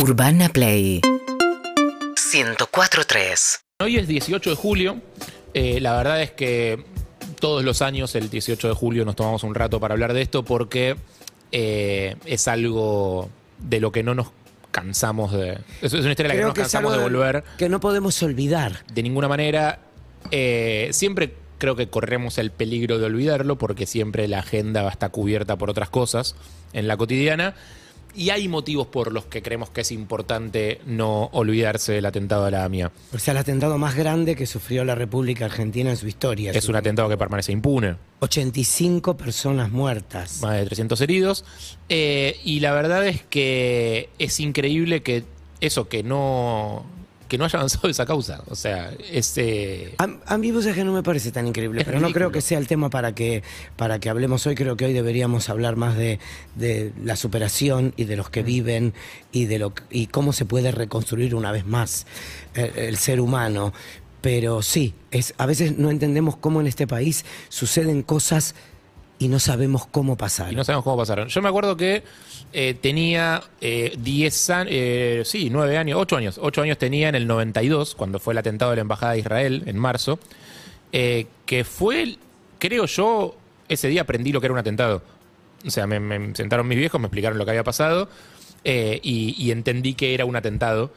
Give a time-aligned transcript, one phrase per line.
[0.00, 5.00] Urbana Play 104.3 Hoy es 18 de julio.
[5.54, 6.84] Eh, la verdad es que
[7.40, 10.44] todos los años, el 18 de julio, nos tomamos un rato para hablar de esto
[10.44, 10.96] porque
[11.52, 14.28] eh, es algo de lo que no nos
[14.70, 15.58] cansamos de.
[15.82, 17.80] Es, es una historia de la que no nos que cansamos de volver Que no
[17.80, 18.84] podemos olvidar.
[18.92, 19.80] de ninguna manera.
[20.30, 24.92] Eh, siempre creo que corremos el peligro de olvidarlo porque siempre la agenda va a
[24.92, 26.36] estar cubierta por otras cosas
[26.72, 27.54] en la cotidiana.
[28.14, 32.50] Y hay motivos por los que creemos que es importante no olvidarse del atentado a
[32.50, 32.90] la AMIA.
[33.12, 36.52] O sea, el atentado más grande que sufrió la República Argentina en su historia.
[36.52, 37.96] Es un atentado que permanece impune.
[38.20, 40.40] 85 personas muertas.
[40.42, 41.44] más de 300 heridos.
[41.88, 45.24] Eh, y la verdad es que es increíble que
[45.60, 46.84] eso, que no,
[47.28, 48.42] que no haya avanzado esa causa.
[48.48, 49.94] O sea, ese...
[49.98, 52.32] A, a mí vos sabés que no me parece tan increíble, Es pero no creo
[52.32, 53.42] que sea el tema para que,
[53.76, 54.54] para que hablemos hoy.
[54.54, 56.18] Creo que hoy deberíamos hablar más de,
[56.56, 58.30] de la superación y de los Mm.
[58.30, 58.94] que viven
[59.30, 62.06] y de lo y cómo se puede reconstruir una vez más
[62.54, 63.72] el, el ser humano.
[64.20, 68.54] Pero sí, es, a veces no entendemos cómo en este país suceden cosas
[69.20, 70.52] y no sabemos cómo pasar.
[70.52, 71.28] Y no sabemos cómo pasaron.
[71.28, 72.02] Yo me acuerdo que
[72.52, 76.38] eh, tenía eh, 10 años, sí, 9 años, 8 años.
[76.40, 79.62] 8 años tenía en el 92, cuando fue el atentado de la Embajada de Israel,
[79.66, 80.18] en marzo,
[80.92, 82.16] eh, que fue,
[82.58, 83.36] creo yo,
[83.68, 85.02] ese día aprendí lo que era un atentado.
[85.66, 88.08] O sea, me, me sentaron mis viejos, me explicaron lo que había pasado
[88.64, 90.92] eh, y, y entendí que era un atentado.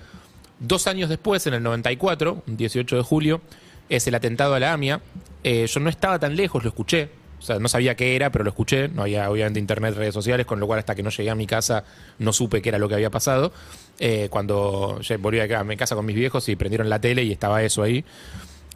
[0.59, 3.41] Dos años después, en el 94, un 18 de julio,
[3.89, 5.01] es el atentado a la AMIA.
[5.43, 7.09] Eh, yo no estaba tan lejos, lo escuché.
[7.41, 8.87] O sea, no sabía qué era, pero lo escuché.
[8.87, 11.47] No había obviamente internet, redes sociales, con lo cual hasta que no llegué a mi
[11.47, 11.83] casa
[12.19, 13.51] no supe qué era lo que había pasado.
[13.99, 17.63] Eh, cuando volví a mi casa con mis viejos y prendieron la tele y estaba
[17.63, 18.05] eso ahí.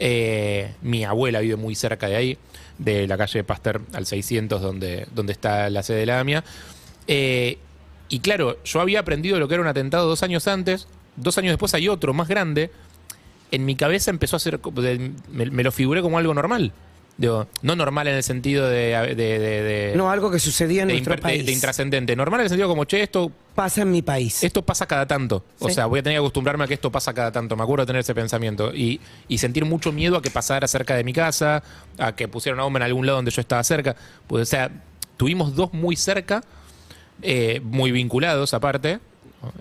[0.00, 2.38] Eh, mi abuela vive muy cerca de ahí,
[2.78, 6.42] de la calle Pasteur al 600, donde, donde está la sede de la AMIA.
[7.06, 7.58] Eh,
[8.08, 11.52] y claro, yo había aprendido lo que era un atentado dos años antes, dos años
[11.52, 12.72] después hay otro más grande.
[13.52, 14.58] En mi cabeza empezó a ser,
[15.30, 16.72] me lo figuré como algo normal.
[17.18, 18.88] Digo, no normal en el sentido de...
[18.88, 21.46] de, de- de- No, algo que sucedía en de nuestro país.
[21.46, 22.14] de intrascendente.
[22.14, 24.44] Normal en el sentido como, che, esto Pasa en mi país.
[24.44, 25.42] esto pasa cada tanto.
[25.60, 27.56] O sea, voy a tener que acostumbrarme a que esto pasa cada tanto.
[27.56, 28.70] Me acuerdo de tener ese pensamiento.
[28.74, 31.62] Y, y sentir mucho miedo a que pasara cerca de mi casa,
[31.96, 33.96] a que pusieran una bomba en algún lado donde yo estaba cerca.
[34.26, 34.70] Pues, o sea,
[35.16, 36.42] tuvimos dos muy cerca,
[37.22, 38.98] eh, muy vinculados aparte,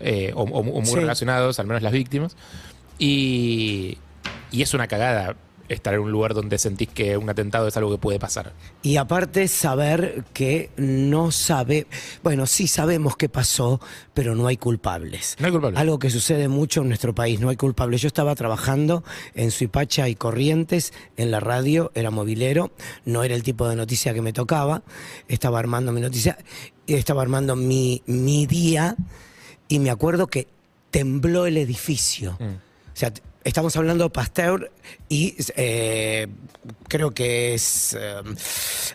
[0.02, 0.96] eh, o, o- o muy Sí.
[0.96, 2.36] relacionados, al menos las víctimas.
[3.00, 3.98] Y,
[4.52, 5.36] y es una cagada
[5.70, 8.54] estar en un lugar donde sentís que un atentado es algo que puede pasar.
[8.82, 11.88] Y aparte saber que no sabe,
[12.24, 13.80] bueno, sí sabemos qué pasó,
[14.14, 15.36] pero no hay culpables.
[15.40, 15.80] No hay culpables.
[15.80, 18.02] Algo que sucede mucho en nuestro país, no hay culpables.
[18.02, 19.04] Yo estaba trabajando
[19.34, 22.72] en Suipacha y Corrientes, en la radio, era movilero,
[23.06, 24.84] no era el tipo de noticia que me tocaba,
[25.28, 26.38] estaba armando mi noticia,
[26.88, 28.96] estaba armando mi, mi día
[29.68, 30.48] y me acuerdo que
[30.92, 32.38] tembló el edificio.
[32.40, 32.44] Mm.
[32.46, 33.12] O sea,
[33.46, 34.72] estamos hablando de Pasteur
[35.08, 36.28] y eh,
[36.90, 37.96] creo que es.
[37.98, 38.22] eh,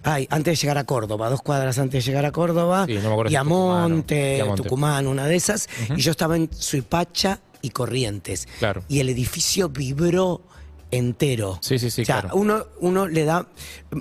[0.03, 2.84] ay, antes de llegar a Córdoba, dos cuadras antes de llegar a Córdoba.
[2.87, 3.16] Sí, no me
[4.56, 5.69] Tucumán una de esas.
[5.97, 8.47] Y yo estaba en Suipacha y Corrientes.
[8.59, 8.83] Claro.
[8.89, 10.43] Y el edificio vibró
[10.91, 11.59] entero.
[11.62, 12.37] Sí, sí, sí, O sea, claro.
[12.37, 13.47] uno, uno le da,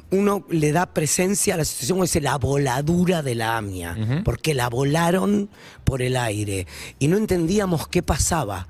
[0.09, 4.69] uno le da presencia a la situación, dice, la voladura de la AMIA, porque la
[4.69, 5.49] volaron
[5.83, 6.65] por el aire
[6.97, 8.67] y no entendíamos qué pasaba.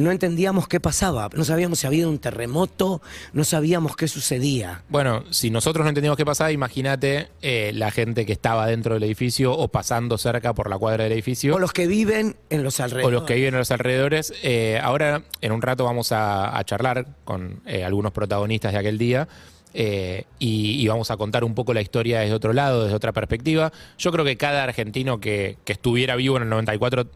[0.00, 3.02] No entendíamos qué pasaba, no sabíamos si había un terremoto,
[3.32, 4.82] no sabíamos qué sucedía.
[4.88, 9.02] Bueno, si nosotros no entendíamos qué pasaba, imagínate eh, la gente que estaba dentro del
[9.04, 11.54] edificio o pasando cerca por la cuadra del edificio.
[11.54, 13.06] O los que viven en los alrededores.
[13.06, 14.32] o los que viven en los alrededores.
[14.42, 18.98] Eh, ahora, en un rato, vamos a, a charlar con eh, algunos protagonistas de aquel
[18.98, 19.28] día.
[19.72, 23.12] eh, y, y vamos a contar un poco la historia desde otro lado, desde otra
[23.12, 23.72] perspectiva.
[23.98, 27.06] Yo creo que cada argentino que, que estuviera vivo en el 94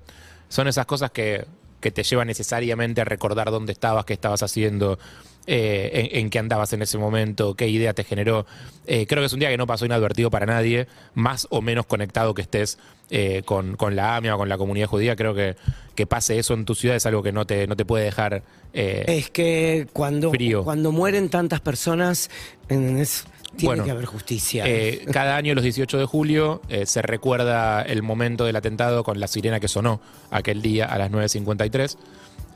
[0.48, 1.46] son esas cosas que,
[1.84, 4.98] que te llevan necesariamente a recordar dónde estabas, qué estabas haciendo,
[5.46, 8.46] eh, en, en qué andabas en ese momento, qué idea te generó.
[8.86, 11.84] Eh, creo que es un día que no pasó inadvertido para nadie, más o menos
[11.84, 12.78] conectado que estés
[13.10, 15.14] eh, con, con la AMIA o con la comunidad judía.
[15.14, 15.56] Creo que,
[15.94, 18.42] que pase eso en tu ciudad es algo que no te, no te puede dejar.
[18.72, 20.64] Es que cuando, Frío.
[20.64, 22.30] cuando mueren tantas personas,
[22.62, 23.26] ¿entendés?
[23.54, 24.64] Tiene Bueno, que haber justicia.
[24.66, 29.20] Eh, cada año, los 18 de julio, eh, se recuerda el momento del atentado con
[29.20, 31.96] la sirena que sonó aquel día a las 9.53.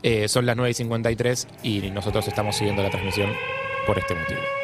[0.03, 3.31] Eh, son las 9.53 y nosotros estamos siguiendo la transmisión
[3.85, 4.58] por este motivo.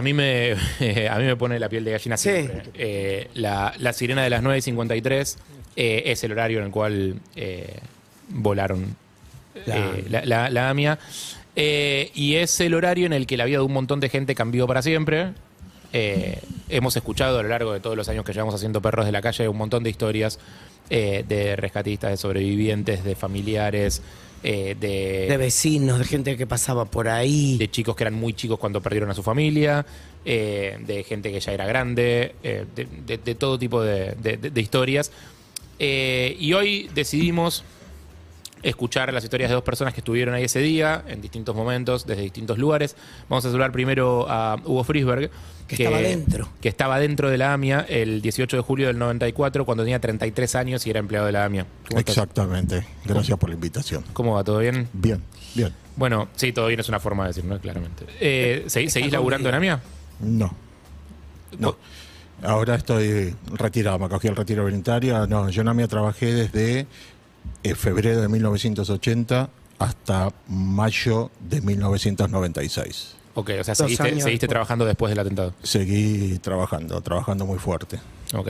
[0.00, 0.52] A mí me,
[1.10, 2.30] a mí me pone la piel de gallina Sí.
[2.30, 2.62] siempre.
[2.74, 5.36] Eh, la, la sirena de las 9.53
[5.76, 7.76] eh, es el horario en el cual eh,
[8.30, 8.96] volaron
[9.66, 10.98] La- eh, la, la- AMIA.
[11.54, 14.34] Eh, y es el horario en el que la vida de un montón de gente
[14.34, 15.32] cambió para siempre.
[16.68, 19.20] Hemos escuchado a lo largo de todos los años que llevamos haciendo Perros de la
[19.20, 20.38] Calle un montón de historias
[20.88, 24.00] de rescatistas, de sobrevivientes, de familiares,
[24.42, 24.76] eh,
[25.28, 27.56] De vecinos, de gente que pasaba por ahí.
[27.58, 29.84] de chicos que eran muy chicos cuando perdieron a su familia,
[30.24, 35.10] eh, de gente que ya era grande, eh, de, de- de todo tipo de historias.
[35.78, 37.64] Eh, y hoy decidimos
[38.62, 42.22] escuchar las historias de dos personas que estuvieron ahí ese día, en distintos momentos, desde
[42.22, 42.96] distintos lugares.
[43.28, 45.30] Vamos a saludar primero a Hugo Frisberg.
[45.66, 46.48] Que estaba dentro.
[46.60, 50.54] Que estaba dentro de la AMIA el 18 de julio del 94, cuando tenía 33
[50.56, 51.64] años y era empleado de la AMIA.
[51.96, 52.84] Exactamente.
[53.04, 54.04] Gracias por la invitación.
[54.12, 54.42] ¿Cómo va?
[54.44, 54.88] ¿Todo bien?
[54.92, 55.22] Bien,
[55.54, 55.72] bien.
[55.96, 57.58] Bueno, sí, todo bien es una forma de decir, ¿no?
[57.60, 58.04] Claramente.
[58.20, 59.80] Eh, ¿segui- ¿Seguís laburando en AMIA?
[60.20, 60.52] No.
[61.58, 61.76] No.
[62.42, 65.26] Ahora estoy retirado, me cogí el retiro voluntario.
[65.26, 66.86] No, yo no me trabajé desde
[67.62, 73.16] eh, febrero de 1980 hasta mayo de 1996.
[73.34, 75.54] Ok, o sea, seguiste, trabajando después del atentado.
[75.62, 77.98] Seguí trabajando, trabajando muy fuerte.
[78.34, 78.48] Ok.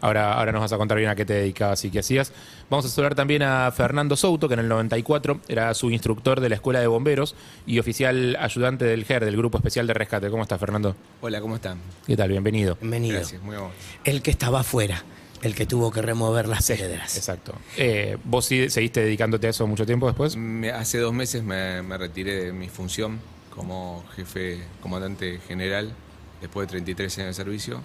[0.00, 2.32] Ahora, ahora nos vas a contar bien a qué te dedicabas y qué hacías.
[2.68, 6.50] Vamos a saludar también a Fernando Souto, que en el 94 era su instructor de
[6.50, 7.34] la Escuela de Bomberos
[7.66, 10.30] y oficial ayudante del GER, del Grupo Especial de Rescate.
[10.30, 10.94] ¿Cómo estás, Fernando?
[11.20, 11.78] Hola, ¿cómo están?
[12.06, 12.28] ¿Qué tal?
[12.28, 12.76] Bienvenido.
[12.80, 13.16] Bienvenido.
[13.16, 13.74] Gracias, muy amable.
[14.04, 15.02] El que estaba afuera,
[15.42, 17.16] el que tuvo que remover las piedras.
[17.16, 17.54] Exacto.
[17.76, 20.36] Eh, ¿Vos sí- seguiste dedicándote a eso mucho tiempo después?
[20.36, 23.18] Me- hace dos meses me, me retiré de mi función
[23.54, 25.92] como jefe comandante general
[26.40, 27.82] después de 33 años de servicio.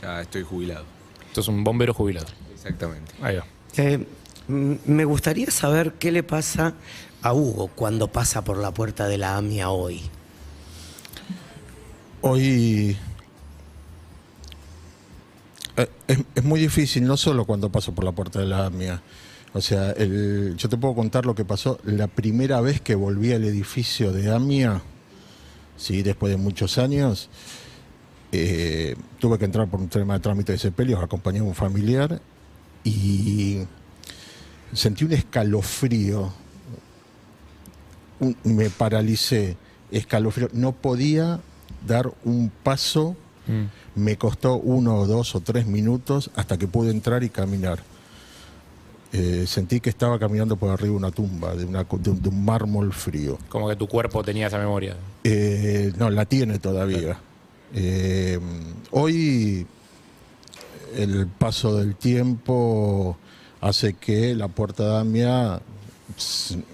[0.00, 0.84] Ya estoy jubilado.
[1.32, 2.26] Sos un bombero jubilado.
[2.54, 3.12] Exactamente.
[3.22, 3.46] Ahí va.
[3.76, 4.06] Eh,
[4.48, 6.74] mm, me gustaría saber qué le pasa
[7.22, 10.00] a Hugo cuando pasa por la puerta de la AMIA hoy.
[12.20, 12.96] Hoy
[15.76, 19.02] es, es muy difícil, no solo cuando paso por la puerta de la AMIA.
[19.54, 23.44] O sea, yo te puedo contar lo que pasó la primera vez que volví al
[23.44, 24.80] edificio de AMIA,
[25.76, 27.28] sí, después de muchos años.
[28.32, 32.20] eh, tuve que entrar por un tema de trámite de sepelios, acompañé a un familiar
[32.82, 33.58] y
[34.72, 36.32] sentí un escalofrío.
[38.44, 39.56] Me paralicé,
[39.90, 40.48] escalofrío.
[40.52, 41.40] No podía
[41.86, 43.16] dar un paso.
[43.46, 43.64] Mm.
[43.94, 47.80] Me costó uno, dos o tres minutos hasta que pude entrar y caminar.
[49.12, 52.22] Eh, sentí que estaba caminando por arriba de una tumba, de, una co- de un-
[52.22, 53.38] de un mármol frío.
[53.50, 54.96] Como que tu cuerpo tenía esa memoria.
[55.24, 57.18] Eh, no, la tiene todavía.
[57.74, 58.38] Eh,
[58.90, 59.66] hoy
[60.96, 63.18] el paso del tiempo
[63.60, 65.60] hace que la puerta de AMIA,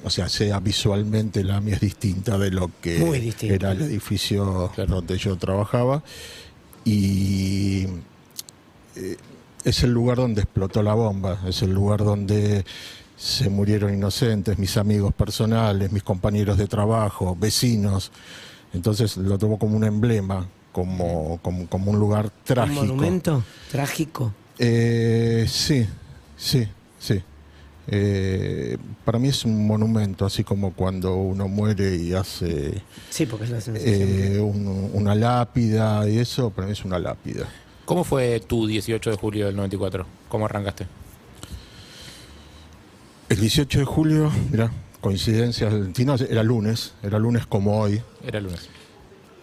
[0.05, 2.97] o sea, sea visualmente la AMIA es distinta de lo que
[3.43, 4.95] era el edificio Claro.
[4.97, 6.05] donde yo trabajaba.
[6.89, 7.87] Y
[8.97, 9.17] eh,
[9.63, 12.65] es el lugar donde explotó la bomba, es el lugar donde
[13.15, 18.11] se murieron inocentes, mis amigos personales, mis compañeros de trabajo, vecinos.
[18.73, 22.81] Entonces lo tomo como un emblema, como, como, como un lugar trágico.
[22.81, 24.33] ¿Un monumento trágico?
[24.59, 25.87] Eh, sí,
[26.39, 26.67] sí,
[26.99, 27.23] sí.
[27.91, 33.47] Eh, para mí es un monumento, así como cuando uno muere y hace Sí, porque
[33.47, 33.95] es la sensación.
[33.95, 37.47] eh, un- una lápida y eso, para mí es una lápida.
[37.87, 40.05] ¿Cómo fue tu 18 de julio del 94?
[40.29, 40.87] ¿Cómo arrancaste?
[43.31, 48.03] El 18 de julio, mira, coincidencia, no, era lunes, era lunes como hoy.
[48.27, 48.69] Era lunes.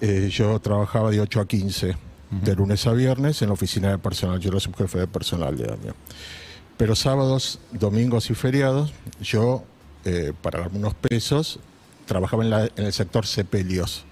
[0.02, 1.96] Eh, yo trabajaba de 8 a 15,
[2.30, 4.40] de lunes a viernes, en la oficina de personal.
[4.40, 5.94] Yo era subjefe de personal de AMIA.
[6.78, 9.64] Pero sábados, domingos y feriados, yo,
[10.04, 11.60] eh, para darme unos pesos,
[12.06, 14.04] trabajaba en, la- en el sector sepelios.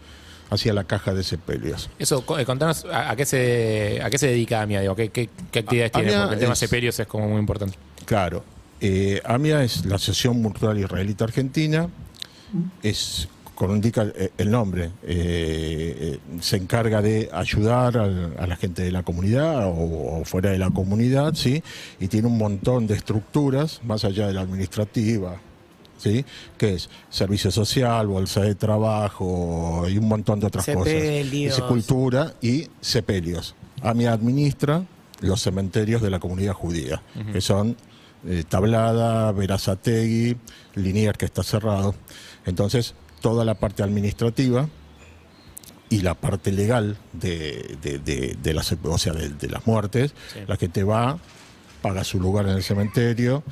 [0.50, 1.90] Hacía la caja de sepelios.
[1.98, 5.28] Eso, eh, contanos a, a qué se a qué se dedica AMIA, digo, qué, qué,
[5.52, 7.78] qué actividades A- tiene, AMIA porque el tema es- sepelios es como muy importante.
[8.06, 8.44] Claro.
[8.80, 11.88] Eh, AMIA es la Asociación Mutual Israelita Argentina.
[12.84, 18.56] Es, como indica eh, el nombre, eh, eh, se encarga de ayudar al- a la
[18.56, 21.62] gente de la comunidad o, o fuera de la comunidad, ¿sí?
[22.00, 25.40] Y tiene un montón de estructuras, más allá de la administrativa,
[25.98, 26.26] ¿sí?
[26.58, 31.54] Que es servicio social, bolsa de trabajo y un montón de otras Sepelios.
[31.56, 31.70] cosas.
[31.70, 33.56] Cultura y sepelios.
[33.82, 34.86] AMIA administra
[35.22, 37.78] los cementerios de la comunidad judía, que son
[38.28, 40.38] eh, Tablada, Verazategui,
[40.76, 41.94] Liniers, que está cerrado.
[42.46, 44.68] Entonces, toda la parte administrativa
[45.90, 50.14] y la parte legal de, de- de- de las, o sea, de, de las muertes,
[50.34, 50.40] Sí.
[50.46, 51.18] la gente va,
[51.82, 53.44] paga su lugar en el cementerio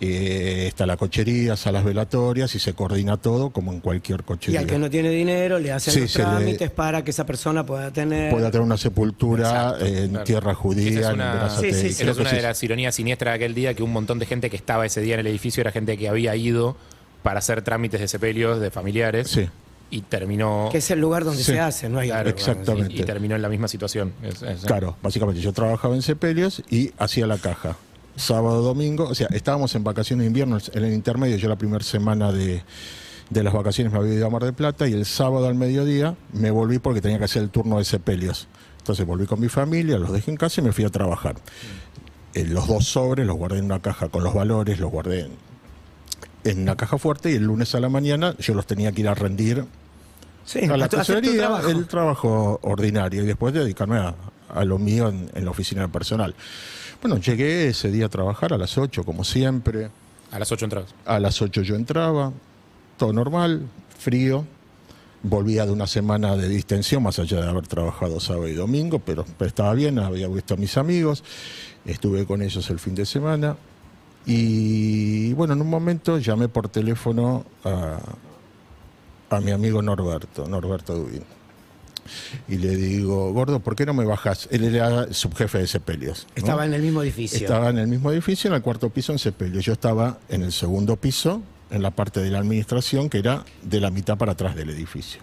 [0.00, 4.60] eh, está la cochería, salas velatorias y se coordina todo como en cualquier Y cochería.
[4.60, 7.66] al que no tiene dinero le hacen Sí, los le- trámites para que esa persona
[7.66, 8.30] pueda tener...
[8.30, 10.24] Puede tener una sepultura Exacto, en claro.
[10.24, 11.72] tierra Esa judía, es en una- Berazategui.
[11.72, 12.02] Sí, sí, sí.
[12.02, 14.26] Esa es que una de las ironías siniestras de aquel día, que un montón de
[14.26, 16.76] gente que estaba ese día en el edificio era gente que había ido
[17.22, 19.48] para hacer trámites de sepelios de familiares Sí.
[19.90, 20.68] y terminó...
[20.70, 21.52] Que es el lugar donde Sí.
[21.52, 22.94] se hace, no hay Claro, exactamente.
[22.94, 24.12] Y, y terminó en la misma situación.
[24.22, 27.76] Es- es- Claro, básicamente yo trabajaba en Sepelios y hacía la caja.
[28.16, 31.84] Sábado, domingo, o sea, estábamos en vacaciones de invierno, en el intermedio, yo la primera
[31.84, 32.62] semana de,
[33.30, 36.16] de las vacaciones me había ido a Mar del Plata y el sábado al mediodía
[36.32, 38.48] me volví porque tenía que hacer el turno de Sepelios.
[38.78, 41.36] Entonces volví con mi familia, los dejé en casa y me fui a trabajar.
[42.34, 45.30] Eh, los dos sobres los guardé en una caja con los valores, los guardé en,
[46.44, 49.08] en una caja fuerte y el lunes a la mañana yo los tenía que ir
[49.08, 49.64] a rendir
[50.44, 51.68] Sí, a la tesorería, trabajo.
[51.68, 54.14] el trabajo ordinario y después dedicarme a,
[54.54, 56.34] a lo mío en, en la oficina de personal.
[57.02, 59.90] Bueno, llegué ese día a trabajar a las 8, como siempre.
[60.30, 60.94] A las 8 entradas.
[61.04, 62.32] A las 8 yo entraba,
[62.96, 63.68] todo normal,
[63.98, 64.46] frío.
[65.22, 69.26] Volvía de una semana de distensión, más allá de haber trabajado sábado y domingo, pero,
[69.36, 71.24] pero estaba bien, había visto a mis amigos,
[71.84, 73.56] estuve con ellos el fin de semana.
[74.30, 77.98] Y bueno, en un momento llamé por teléfono a,
[79.30, 81.22] a mi amigo Norberto, Norberto Dubín.
[82.46, 84.46] Y le digo, gordo, ¿por qué no me bajas?
[84.50, 86.26] Él era subjefe de Sepelios.
[86.28, 86.42] ¿no?
[86.42, 87.38] Estaba en el mismo edificio.
[87.38, 89.60] Estaba en el mismo edificio, en el cuarto piso en Sepelio.
[89.60, 93.80] Yo estaba en el segundo piso, en la parte de la administración, que era de
[93.80, 95.22] la mitad para atrás del edificio.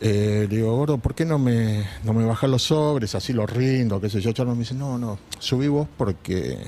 [0.00, 3.16] Eh, le digo, gordo, ¿por qué no me, no me bajas los sobres?
[3.16, 4.30] Así los rindo, qué sé yo.
[4.32, 6.58] Charlos me dice, no, no, subí vos porque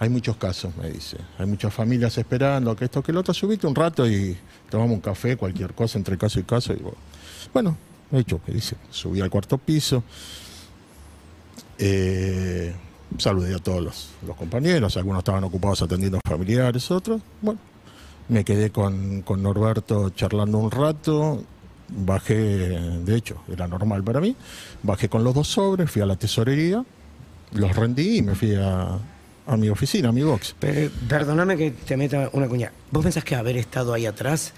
[0.00, 1.18] hay muchos casos, me dice.
[1.38, 3.34] Hay muchas familias esperando, que esto, que lo otro.
[3.34, 4.34] Subite un rato y
[4.70, 6.72] tomamos un café, cualquier cosa entre caso y caso.
[6.72, 6.80] Y
[7.52, 7.76] bueno,
[8.10, 8.76] he hecho, me dice.
[8.88, 10.02] Subí al cuarto piso.
[11.76, 12.74] Eh,
[13.18, 17.20] saludé a todos los, los compañeros, algunos estaban ocupados atendiendo familiares, otros.
[17.42, 17.60] Bueno,
[18.30, 21.44] me quedé con, con Norberto charlando un rato,
[21.88, 24.34] bajé, de hecho, era normal para mí,
[24.82, 26.82] bajé con los dos sobres, fui a la tesorería,
[27.52, 28.98] los rendí y me fui a,
[29.46, 30.54] a mi oficina, a mi box.
[30.58, 32.72] Pero, perdóname que te meta una cuña.
[32.90, 34.52] ¿Vos pensás que haber estado ahí atrás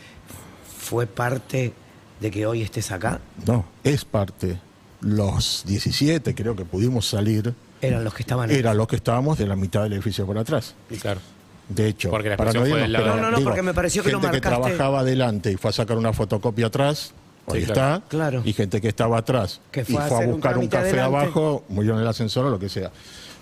[0.78, 1.72] fue parte
[2.20, 3.20] de que hoy estés acá?
[3.46, 4.58] No, es parte.
[5.00, 8.56] Los 17 creo que pudimos salir, Eran los que estaban ahí.
[8.56, 10.74] era los que estábamos de la mitad del edificio por atrás.
[11.00, 11.20] Claro.
[11.68, 14.10] De hecho, Porque la para fue irnos, pero No, no, no, porque me pareció que
[14.12, 14.60] lo gente marcaste.
[14.62, 17.12] trabajaba adelante y fue a sacar una fotocopia atrás,
[17.46, 17.96] hoy Sí, claro.
[17.96, 18.42] está, Claro.
[18.44, 20.88] y gente que estaba atrás Que y fue a fue a un buscar un, café
[20.90, 21.16] adelante.
[21.16, 22.90] abajo, murió en el ascensor o lo que sea.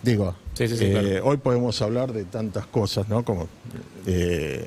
[0.03, 1.27] Digo, Sí, sí, sí, eh, claro.
[1.27, 3.25] hoy podemos hablar de tantas cosas, ¿no?
[3.25, 3.49] Como
[4.07, 4.67] eh,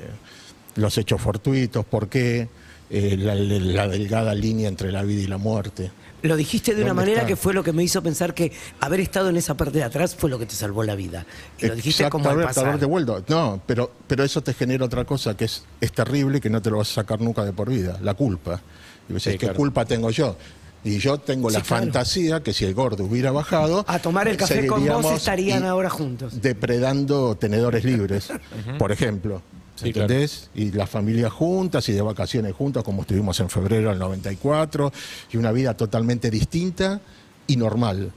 [0.74, 2.48] los hechos fortuitos, por qué,
[2.90, 5.92] eh, la, la delgada línea entre la vida y la muerte.
[6.22, 7.28] Lo dijiste de una ¿Dónde manera está?
[7.28, 8.50] que fue lo que me hizo pensar que
[8.80, 11.26] haber estado en esa parte de atrás fue lo que te salvó la vida.
[11.60, 12.80] Y lo dijiste como al pasar.
[13.28, 16.62] No, pero, pero eso te genera otra cosa que es, es terrible y que no
[16.62, 18.60] te lo vas a sacar nunca de por vida, la culpa.
[19.08, 19.56] Y decís, ¿qué claro.
[19.56, 20.36] culpa tengo yo?
[20.84, 21.82] Y yo tengo Sí, la claro.
[21.84, 23.84] fantasía que si el gordo hubiera bajado...
[23.88, 26.40] A tomar el café con vos estarían y- ahora juntos.
[26.42, 28.28] Depredando tenedores libres,
[28.78, 29.40] por ejemplo.
[29.76, 30.50] Sí, ¿Entendés?
[30.54, 34.92] Y las familias juntas y de vacaciones juntas, como estuvimos en febrero del 94,
[35.32, 37.00] y una vida totalmente distinta
[37.48, 38.12] y normal.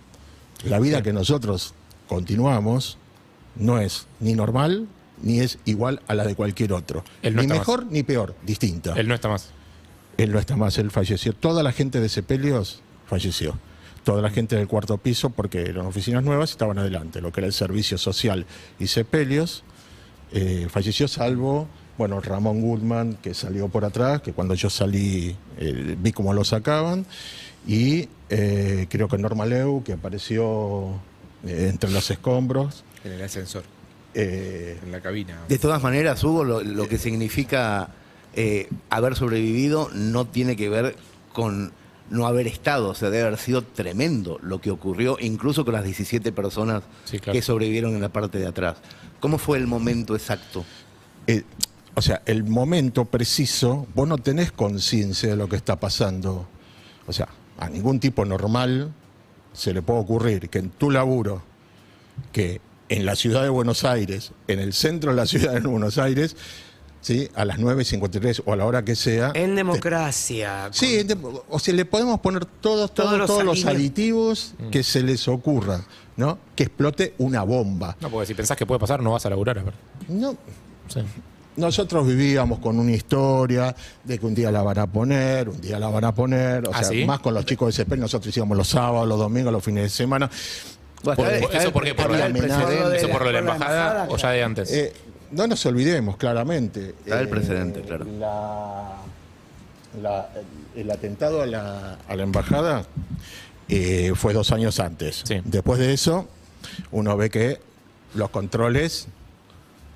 [0.66, 1.74] La vida que nosotros
[2.08, 2.98] continuamos
[3.56, 4.88] no es ni normal
[5.24, 7.04] ni es igual a la de cualquier otro.
[7.24, 8.94] Él no ni está mejor ni peor, distinta.
[8.96, 9.50] Él no está más.
[10.18, 11.34] Él no está más, él falleció.
[11.34, 13.58] Toda la gente de Sepelios falleció.
[14.04, 17.22] Toda la gente del cuarto piso, porque eran oficinas nuevas, estaban adelante.
[17.22, 18.46] Lo que era el servicio social
[18.80, 19.64] y Sepelios
[20.32, 25.96] eh, falleció, salvo, bueno, Ramón Goodman, que salió por atrás, que cuando yo salí eh,
[26.00, 27.06] vi cómo lo sacaban.
[27.68, 31.00] Y eh, creo que Norma Leu, que apareció
[31.46, 32.86] eh, entre los escombros.
[33.04, 33.64] En el ascensor,
[34.14, 35.42] eh, en la cabina.
[35.50, 37.90] De todas maneras, Hugo, lo, lo que significa
[38.38, 40.96] eh, haber sobrevivido no tiene que ver
[41.34, 41.74] con
[42.10, 45.84] no haber estado, o sea, debe haber sido tremendo lo que ocurrió, incluso con las
[45.84, 47.34] 17 personas Sí, claro.
[47.34, 48.78] que sobrevivieron en la parte de atrás.
[49.20, 50.64] ¿Cómo fue el momento exacto?
[51.28, 51.44] eh,
[51.96, 56.48] o sea, el momento preciso, vos no tenés conciencia de lo que está pasando.
[57.08, 57.28] O sea,
[57.58, 58.94] a ningún tipo normal
[59.52, 61.42] se le puede ocurrir que en tu laburo,
[62.32, 65.98] que en la ciudad de Buenos Aires, en el centro de la ciudad de Buenos
[65.98, 66.36] Aires,
[67.02, 67.30] ¿sí?
[67.36, 69.32] a las 9.53 o a la hora que sea.
[69.34, 70.70] En democracia.
[70.72, 71.18] Sí, de-
[71.50, 73.76] o sea, le podemos poner todos, todos, Todos los todos los alineos.
[73.80, 75.82] aditivos que se les ocurra,
[76.18, 76.38] ¿no?
[76.56, 77.96] Que explote una bomba.
[78.02, 79.60] No, porque si pensás que puede pasar, no vas a laburar.
[79.60, 79.74] a ver.
[80.10, 80.36] No,
[80.88, 81.02] Sí.
[81.56, 85.80] nosotros vivíamos con una historia de que un día la van a poner, un día
[85.80, 87.06] la van a poner, o ¿Ah, sea, sí?
[87.06, 89.90] más con los chicos de CP, nosotros íbamos los sábados, los domingos, los fines de
[89.90, 90.30] semana.
[91.04, 91.94] Por- ¿Eso por qué?
[91.94, 92.98] ¿Por, está lo- el precedente.
[92.98, 94.72] ¿Eso por lo de la embajada, o ya de antes?
[94.72, 94.94] Eh,
[95.32, 96.90] no nos olvidemos, claramente.
[97.06, 98.06] Está el Eh, precedente, claro.
[98.20, 98.98] la-
[100.02, 100.30] la-
[100.76, 102.86] el atentado a la, a la embajada
[103.70, 105.24] eh, fue dos años antes.
[105.26, 105.42] Sí.
[105.44, 106.28] Después de eso,
[106.92, 107.60] uno ve que
[108.14, 109.08] los controles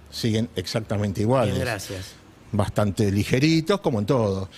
[0.09, 1.53] siguen exactamente iguales.
[1.55, 2.13] Bien, gracias.
[2.53, 4.49] bastante ligeritos, como en todo.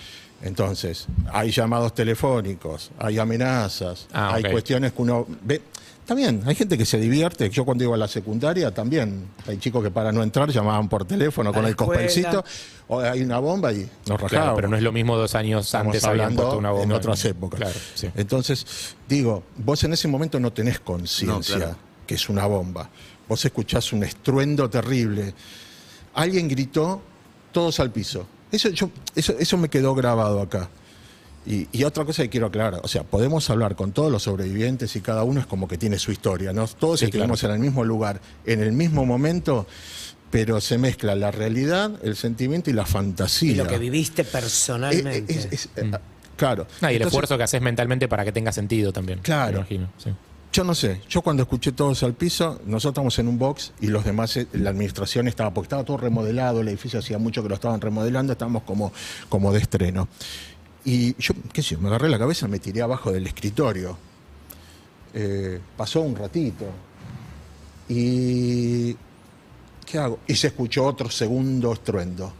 [0.42, 5.62] Entonces, hay llamados telefónicos, hay amenazas, Ah, hay cuestiones que uno ve.
[6.06, 7.48] También, hay gente que se divierte.
[7.48, 11.06] Yo cuando iba a la secundaria también, hay chicos que para no entrar llamaban por
[11.06, 12.44] teléfono con el cospelcito,
[12.88, 14.20] o hay una bomba y nos.
[14.24, 16.84] Claro, pero no es lo mismo dos años Estamos antes habían hablando puesto una bomba.
[16.84, 17.58] en otras épocas.
[17.58, 18.10] Claro, sí.
[18.16, 21.76] Entonces, digo, vos en ese momento no tenés conciencia No, claro.
[22.06, 22.90] que es una bomba.
[23.26, 25.32] Vos escuchás un estruendo terrible.
[26.14, 27.00] Alguien gritó,
[27.50, 28.26] todos al piso.
[28.52, 30.68] Eso, yo, eso, eso me quedó grabado acá.
[31.46, 34.96] Y, y otra cosa que quiero aclarar, o sea, podemos hablar con todos los sobrevivientes
[34.96, 36.66] y cada uno es como que tiene su historia, ¿no?
[36.66, 39.66] Todos Sí, estuvimos en el mismo lugar, en el mismo momento,
[40.30, 43.52] pero se mezcla la realidad, el sentimiento y la fantasía.
[43.52, 45.24] Y lo que viviste personalmente.
[45.28, 45.90] es- es- eh,
[46.36, 46.66] claro.
[46.80, 49.18] Ah, y el Entonces, esfuerzo que haces mentalmente para que tenga sentido también.
[49.20, 49.52] Claro.
[49.52, 49.90] Me imagino.
[49.98, 50.10] sí.
[50.52, 53.88] Yo no sé, yo cuando escuché todos al piso, nosotros estábamos en un box y
[53.88, 57.48] los demás, eh, la administración estaba, porque estaba todo remodelado, el edificio hacía mucho que
[57.48, 58.92] lo estaban remodelando, estábamos como,
[59.28, 60.06] como de estreno.
[60.84, 63.96] Y yo, qué sé, me agarré la cabeza, me tiré abajo del escritorio.
[65.14, 66.66] Eh, pasó un ratito.
[67.88, 68.96] Y.
[69.86, 70.18] ¿Qué hago?
[70.26, 72.32] Y se escuchó otro segundo estruendo.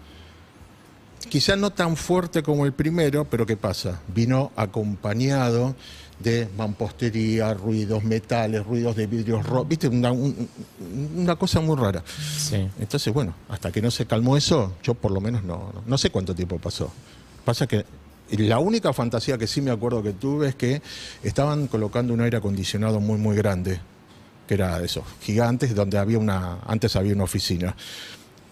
[1.29, 4.01] Quizá no tan fuerte como el primero, pero ¿qué pasa?
[4.09, 5.75] Vino acompañado
[6.21, 10.49] de mampostería, ruidos, metales, ruidos de vidrios rotos, viste, una, un-
[11.17, 12.05] una cosa muy rara.
[12.07, 12.69] Sí.
[12.79, 15.99] Entonces, bueno, hasta que no se calmó eso, yo por lo menos no, no, no
[15.99, 16.93] sé cuánto tiempo pasó.
[17.45, 17.85] Pasa que
[18.31, 20.81] la única fantasía que sí me acuerdo que tuve es que
[21.23, 23.81] estaban colocando un aire acondicionado muy, muy grande,
[24.49, 27.75] que era de esos gigantes, donde había una, antes había una oficina.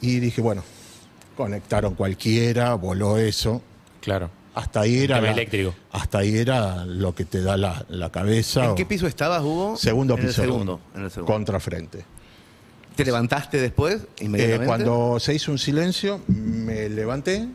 [0.01, 0.62] Y dije, bueno,
[1.37, 3.62] conectaron cualquiera, voló eso.
[4.01, 4.31] Claro.
[4.55, 5.20] Hasta ahí era.
[5.20, 5.75] la- eléctrico.
[5.92, 8.64] Hasta ahí era lo que te da la, la cabeza.
[8.64, 9.77] ¿En o- qué piso estabas, Hugo?
[9.79, 10.42] Segundo en piso.
[10.42, 11.33] El segundo, en el segundo.
[11.33, 12.05] Contrafrente.
[12.94, 17.49] ¿Te levantaste después, Eh, cuando se hizo un silencio, me levanté,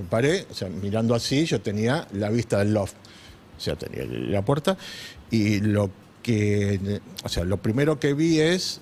[0.00, 2.94] me paré, o sea, mirando así, yo tenía la vista del loft.
[3.56, 4.76] O sea, tenía la puerta.
[5.30, 5.90] Y lo
[6.22, 7.00] que.
[7.24, 8.80] O sea, lo primero que vi es.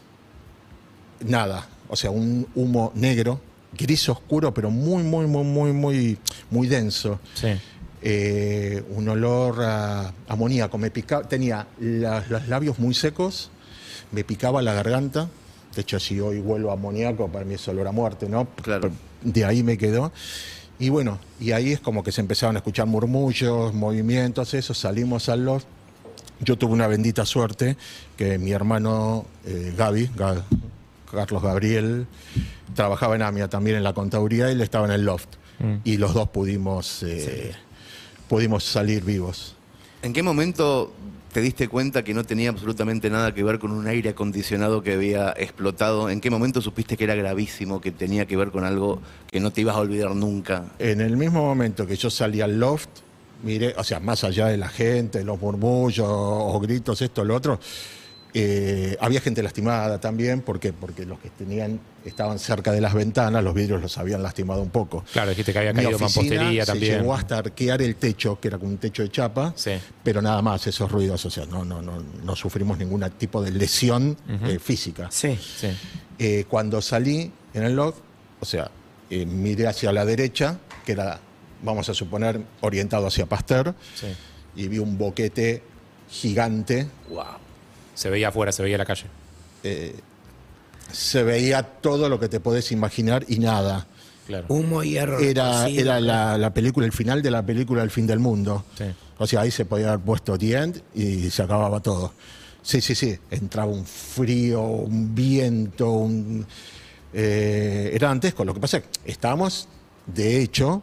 [1.20, 1.68] Nada.
[1.88, 3.40] O sea, un humo negro,
[3.77, 6.18] gris oscuro, pero muy, muy, muy, muy, muy,
[6.50, 7.20] muy denso.
[7.35, 7.48] Sí.
[8.03, 10.77] Eh, un olor a amoníaco.
[10.79, 13.50] Me picaba, tenía la- los labios muy secos,
[14.12, 15.29] me picaba la garganta.
[15.74, 18.46] De hecho, si hoy vuelvo a amoníaco, para mí es olor a muerte, ¿no?
[18.62, 18.90] Claro.
[19.22, 20.12] De ahí me quedó.
[20.78, 24.74] Y bueno, y ahí es como que se empezaron a escuchar murmullos, movimientos, eso.
[24.74, 25.66] Salimos al loft.
[26.40, 27.76] Yo tuve una bendita suerte
[28.16, 30.42] que mi hermano eh, Gaby, Ga-
[31.10, 32.06] Carlos Gabriel,
[32.74, 35.28] trabajaba en AMIA también en la contaduría y él estaba en el loft.
[35.60, 35.74] Mm.
[35.84, 37.52] Y los dos pudimos, eh,
[38.28, 39.54] pudimos salir vivos.
[40.02, 40.92] ¿En qué momento
[41.35, 44.92] te diste cuenta que no tenía absolutamente nada que ver con un aire acondicionado que
[44.92, 46.09] había explotado?
[46.09, 49.51] ¿En qué momento supiste que era gravísimo, que tenía que ver con algo que no
[49.51, 50.66] te ibas a olvidar nunca?
[50.79, 52.88] En el mismo momento que yo salí al loft,
[53.42, 57.59] miré, o sea, más allá de la gente, los murmullos o gritos, esto, lo otro,
[58.37, 60.73] eh, había gente lastimada también, ¿por qué?
[60.73, 64.70] Porque los que tenían, estaban cerca de las ventanas, los vidrios los habían lastimado un
[64.70, 65.05] poco.
[65.12, 66.99] Claro, dijiste que había Mi caído mampostería se también.
[66.99, 69.73] llegó hasta arquear el techo, que era como un techo de chapa, Sí.
[70.03, 73.53] pero nada más, esos ruidos, o sea, no, no, no, no sufrimos ningún tipo de
[73.53, 75.09] lesión eh, física.
[75.12, 75.38] Sí.
[75.38, 75.68] Sí.
[76.18, 77.94] Eh, cuando salí en el log,
[78.40, 78.68] o sea,
[79.11, 81.20] eh, miré hacia la derecha, que era,
[81.62, 84.09] vamos a suponer, orientado hacia Pasteur, Sí.
[84.57, 85.62] y vi un boquete
[86.11, 86.88] gigante.
[87.94, 89.04] Se veía afuera, se veía la calle.
[89.62, 89.94] eh,
[90.92, 93.87] se veía todo lo que te podés imaginar y nada.
[94.26, 94.46] Claro.
[94.48, 95.18] Humo, hierro.
[95.18, 95.80] Era, retorcido.
[95.83, 98.64] era la, la película, el final de la película El fin del mundo.
[98.78, 98.85] Sí.
[99.18, 102.12] O sea, ahí se podía haber puesto The End y se acababa todo.
[102.62, 103.18] Sí, sí, sí.
[103.30, 106.46] Entraba un frío, un viento, un.
[107.12, 108.44] eh, era dantesco.
[108.44, 109.68] Lo que pasa es que estábamos,
[110.07, 110.83] de hecho,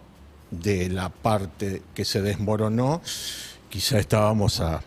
[0.50, 3.02] de la parte que se desmoronó,
[3.69, 4.82] quizá estábamos a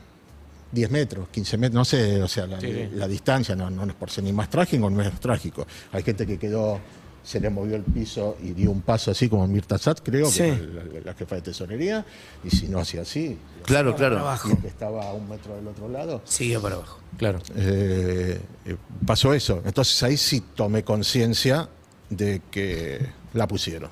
[0.74, 2.88] 10 metros, 15 metros, no sé, o sea, la, Sí, sí.
[2.94, 5.66] la distancia no, no es por ser ni más trágico ni menos trágico.
[5.92, 6.80] Hay gente que quedó,
[7.22, 10.38] se le movió el piso y dio un paso así como Mirta Sat, creo, Sí.
[10.42, 12.04] que era la, la jefa de tesorería,
[12.44, 14.18] y si no hacía así, Claro, Para claro.
[14.18, 14.50] abajo.
[14.60, 16.98] que estaba a un metro del otro lado, Siguió para abajo.
[17.16, 17.38] Claro.
[17.56, 19.62] eh, eh, pasó eso.
[19.64, 21.68] Entonces ahí sí tomé conciencia
[22.10, 23.88] de que la pusieron.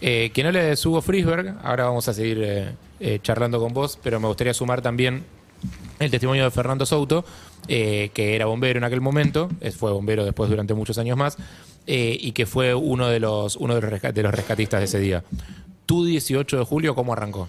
[0.00, 3.72] Eh, que no le es Hugo Frisberg, ahora vamos a seguir eh, eh, charlando con
[3.74, 5.24] vos, pero me gustaría sumar también
[5.98, 7.24] el testimonio de Fernando Souto,
[7.68, 11.36] eh, que era bombero en aquel momento, fue bombero después durante muchos años más,
[11.86, 14.84] eh, y que fue uno de los, uno de los, resca- de los rescatistas de
[14.84, 15.24] ese día.
[15.86, 17.48] ¿Tu 18 de julio cómo arrancó?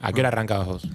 [0.00, 0.88] ¿A qué hora arrancabas vos?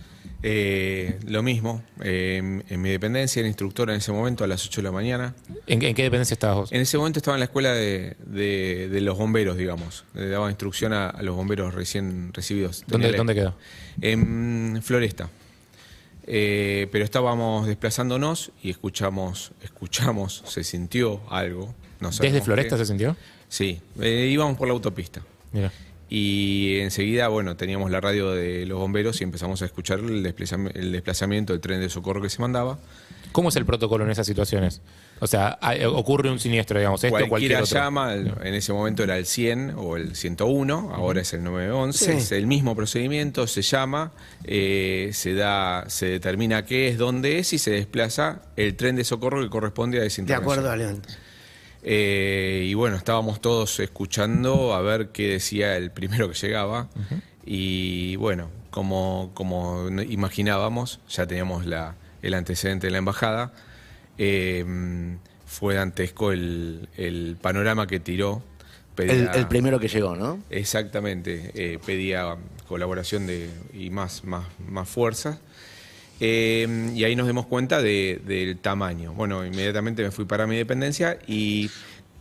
[0.43, 4.65] Eh, lo mismo, eh, en, en mi dependencia, era instructor en ese momento a las
[4.65, 5.36] 8 de la mañana.
[5.67, 6.71] ¿En, qué- en qué dependencia estabas vos?
[6.71, 10.04] En ese momento estaba en la escuela de, de- de los bomberos, digamos.
[10.15, 12.84] Le daba instrucción a, a los bomberos recién recibidos.
[12.88, 13.56] ¿Dónde, la- ¿Dónde quedó?
[14.01, 15.30] En Floresta.
[16.34, 21.76] Eh, pero estábamos desplazándonos y escuchamos, escuchamos, se sintió algo.
[22.00, 22.84] No ¿Desde Floresta qué.
[22.84, 23.17] se sintió?
[23.50, 25.22] Sí, eh, íbamos por la autopista.
[25.52, 25.74] Mira.
[26.10, 31.52] Y enseguida, bueno, teníamos la radio de los bomberos y empezamos a escuchar el desplazamiento
[31.52, 32.80] del tren de socorro que se mandaba.
[33.34, 34.80] ¿Cómo es el protocolo en esas situaciones?
[35.23, 37.79] O sea, hay- ocurre un siniestro, digamos, esto o cualquier Cualquiera otro.
[37.79, 42.12] llama, en ese momento era el 100 o el 101, ahora es el 911, Sí.
[42.13, 44.12] es el mismo procedimiento, se llama,
[44.45, 49.03] eh, se da, se determina qué es, dónde es y se desplaza el tren de
[49.03, 50.60] socorro que corresponde a esa De intervención.
[50.60, 51.01] acuerdo, León.
[51.84, 56.89] Eh, y bueno, estábamos todos escuchando a ver qué decía el primero que llegaba.
[57.45, 63.51] Y bueno, como, como imaginábamos, ya teníamos la, el antecedente de la embajada.
[64.23, 64.63] Eh,
[65.47, 68.43] fue dantesco el, el panorama que tiró.
[68.97, 70.39] El, Pedía- el primero que llegó, ¿no?
[70.51, 72.36] Exactamente, eh, pedía
[72.67, 75.39] colaboración de, y más, más, más fuerza.
[76.19, 79.13] Eh, y ahí nos dimos cuenta de- del tamaño.
[79.13, 81.69] Bueno, inmediatamente me fui para mi dependencia y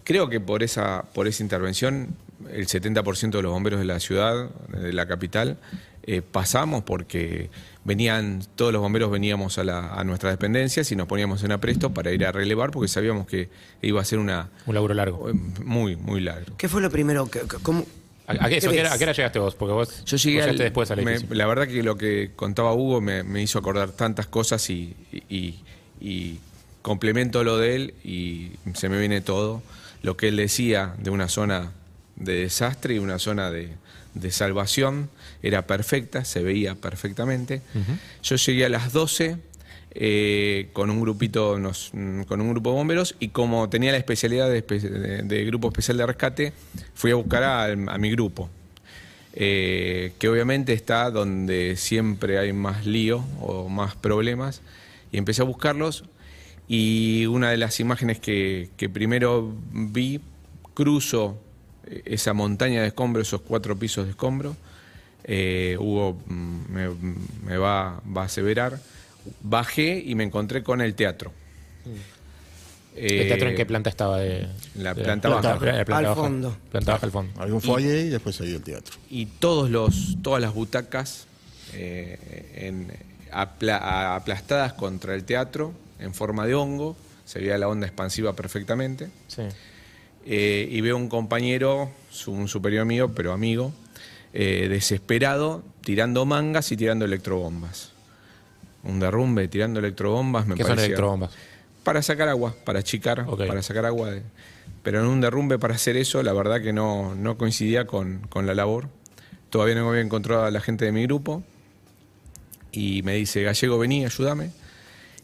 [0.04, 2.16] creo que por esa, por esa intervención
[2.50, 5.58] el 70% de los bomberos de la ciudad, de la capital,
[6.04, 7.50] eh, pasamos porque
[7.84, 11.92] venían, todos los bomberos veníamos a, la- a nuestras dependencias y nos poníamos en apresto
[11.94, 13.48] para ir a relevar porque sabíamos que
[13.82, 15.30] iba a ser una Un laburo largo.
[15.30, 16.56] eh, muy, muy largo.
[16.56, 17.30] ¿Qué fue lo primero?
[17.30, 17.86] que- que- cómo-
[18.26, 18.92] ¿A, qué, eso, ¿Qué ¿a qué hora, ves?
[18.92, 19.54] a qué hora llegaste vos?
[19.56, 21.18] Porque vos, Yo llegué vos al- después al me-.
[21.30, 24.94] La verdad que lo que contaba Hugo me, me hizo acordar tantas cosas y,
[25.28, 25.58] y-
[26.00, 26.38] y
[26.82, 29.62] complemento lo de él y se me viene todo.
[30.02, 31.72] Lo que él decía de una zona
[32.20, 33.70] de desastre y una zona de,
[34.14, 35.10] de salvación.
[35.42, 37.62] Era perfecta, se veía perfectamente.
[38.22, 39.36] Yo llegué a las 12
[39.92, 43.98] eh, con un grupito, nos- mm, con un grupo de bomberos y como tenía la
[43.98, 46.52] especialidad de, espe- de- de grupo especial de rescate,
[46.94, 48.48] fui a buscar a, a mi grupo
[49.32, 54.60] eh, que obviamente está donde siempre hay más lío o más problemas,
[55.12, 56.04] y empecé a buscarlos,
[56.68, 60.20] y una de las imágenes que, que primero vi,
[60.74, 61.36] cruzo
[62.04, 64.56] esa montaña de escombros, esos cuatro pisos de escombros,
[65.24, 66.88] eh, Hugo mm, me,
[67.44, 68.78] me va, va a aseverar,
[69.42, 71.32] bajé y me encontré con el teatro.
[72.96, 74.18] ¿El teatro en Eh, qué planta estaba?
[74.18, 75.54] De, la de- planta baja.
[75.54, 76.14] La planta Al baja.
[76.14, 76.56] fondo.
[76.70, 77.40] Planta baja al fondo.
[77.40, 78.96] Algún y después seguía el teatro.
[79.08, 81.26] y todos los, todas las butacas
[81.72, 82.92] eh, en-
[83.32, 88.32] apla- a- aplastadas contra el teatro en forma de hongo, se veía la onda expansiva
[88.34, 89.08] perfectamente.
[89.28, 89.42] Sí.
[90.26, 91.90] Eh, y veo un compañero,
[92.26, 93.72] un superior mío, pero amigo,
[94.32, 97.92] eh, desesperado, tirando mangas y tirando electrobombas.
[98.84, 101.32] Un derrumbe tirando electrobombas me ¿Qué son electrobombas?
[101.84, 104.10] Para sacar agua, para achicar, para sacar agua.
[104.10, 104.22] de-
[104.82, 108.46] pero en un derrumbe para hacer eso, la verdad que no, no coincidía con, con
[108.46, 108.88] la labor.
[109.50, 111.42] Todavía no había encontrado a la gente de mi grupo.
[112.72, 114.50] Y me dice, Gallego, vení, ayúdame.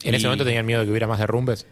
[0.02, 1.64] ¿En ese momento tenían miedo de que hubiera más derrumbes?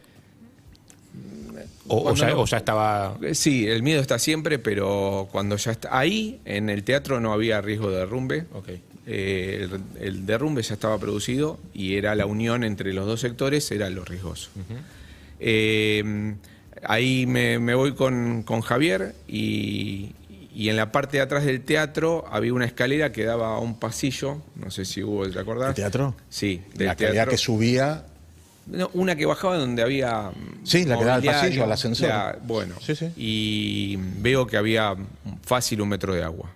[1.88, 3.16] ¿O, o ya, no- o ya estaba...?
[3.22, 7.32] Eh, Sí, el miedo está siempre, pero cuando ya está ahí, en el teatro no
[7.32, 8.46] había riesgo de derrumbe.
[8.52, 8.68] Ok.
[9.06, 9.68] Eh,
[9.98, 13.90] el, el derrumbe ya estaba producido y era la unión entre los dos sectores, era
[13.90, 14.48] lo riesgoso.
[15.40, 16.34] Eh,
[16.82, 20.12] ahí me, me voy con, con Javier y,
[20.54, 23.78] y en la parte de atrás del teatro había una escalera que daba a un
[23.78, 25.70] pasillo, no sé si hubo, ¿te acordás?
[25.70, 26.14] ¿El teatro?
[26.30, 27.30] Sí, del La teatro.
[27.30, 28.06] que subía.
[28.66, 30.30] No, una que bajaba donde había.
[30.30, 32.08] mm, Sí, la que da al pasillo, al ascensor.
[32.08, 33.10] la- bueno, Sí, sí.
[33.16, 34.94] y veo que había
[35.42, 36.50] fácil un metro de agua.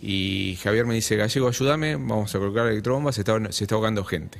[0.00, 4.04] Y Javier me dice, Gallego, ayúdame, vamos a colocar electrobombas, se está, se está ahogando
[4.04, 4.38] gente.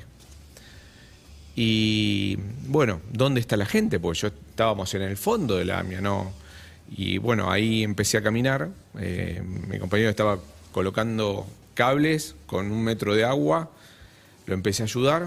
[1.57, 2.37] Y
[2.69, 3.99] bueno, ¿dónde está la gente?
[3.99, 6.33] Pues yo estábamos en el fondo de la AMIA, ¿no?
[6.91, 8.69] Y bueno, ahí empecé a caminar.
[9.01, 10.39] eh, mi compañero estaba
[10.73, 13.71] colocando cables con un metro de agua.
[14.47, 15.27] Lo empecé a ayudar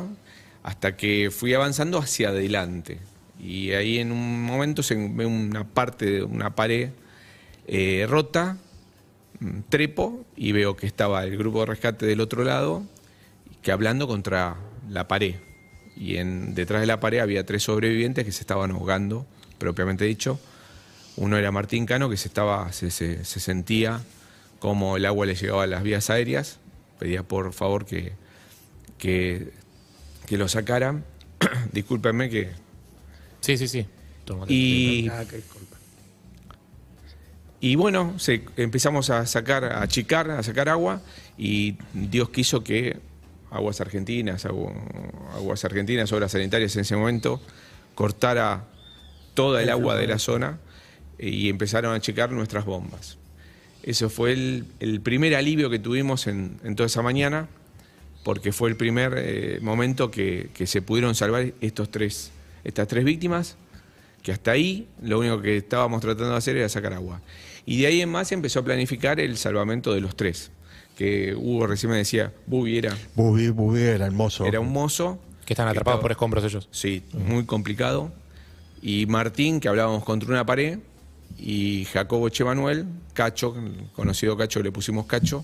[0.64, 3.00] hasta que fui avanzando hacia adelante.
[3.40, 6.90] Y ahí en un momento se ve una parte de una pared
[7.68, 8.58] eh, rota,
[9.40, 12.84] mm, trepo y veo que estaba el grupo de rescate del otro lado,
[13.62, 14.58] que hablando contra
[14.90, 15.36] la pared.
[15.96, 19.26] Y en, detrás de la pared había tres sobrevivientes que se estaban ahogando,
[19.58, 20.40] propiamente dicho.
[21.18, 24.02] Uno era Martín Cano, que se, estaba, se, se- se sentía
[24.60, 26.60] como el agua le llegaba a las vías aéreas.
[27.00, 28.14] Pedía por favor que,
[28.98, 29.52] que,
[30.32, 31.04] que lo sacaran.
[31.74, 32.52] Discúlpenme que...
[33.42, 33.86] Sí, sí, sí.
[34.24, 34.54] Tómate.
[34.54, 35.26] Y, Ah,
[37.60, 41.02] y bueno, se, empezamos a sacar, a achicar, a sacar agua
[41.38, 42.98] y Dios quiso que
[43.52, 44.74] Aguas Argentinas, Agu-
[45.36, 47.42] Aguas Argentinas, Obras Sanitarias en ese momento,
[47.94, 48.68] cortara
[49.34, 50.60] toda el agua de la zona
[51.20, 53.18] y empezaron a achicar nuestras bombas.
[53.84, 57.50] Eso fue el, el primer alivio que tuvimos en, en toda esa mañana,
[58.24, 62.32] porque fue el primer eh, momento que, que se pudieron salvar estos tres,
[62.64, 63.56] estas tres víctimas,
[64.24, 67.22] que hasta ahí lo único que estábamos tratando de hacer era sacar agua.
[67.66, 70.52] Y de ahí en más se empezó a planificar el salvamento de los tres,
[70.98, 74.46] que Hugo recién me decía, Bubi era, Bubi, Bubi era el mozo.
[74.46, 75.20] era un mozo.
[75.46, 76.68] Que están atrapados estaba- por escombros ellos.
[76.72, 78.12] Sí, muy complicado.
[78.84, 80.80] Y Martín, que hablábamos contra una pared,
[81.40, 83.56] y Jacobo Chemanuel, Cacho,
[83.94, 85.44] conocido Cacho, le pusimos Cacho,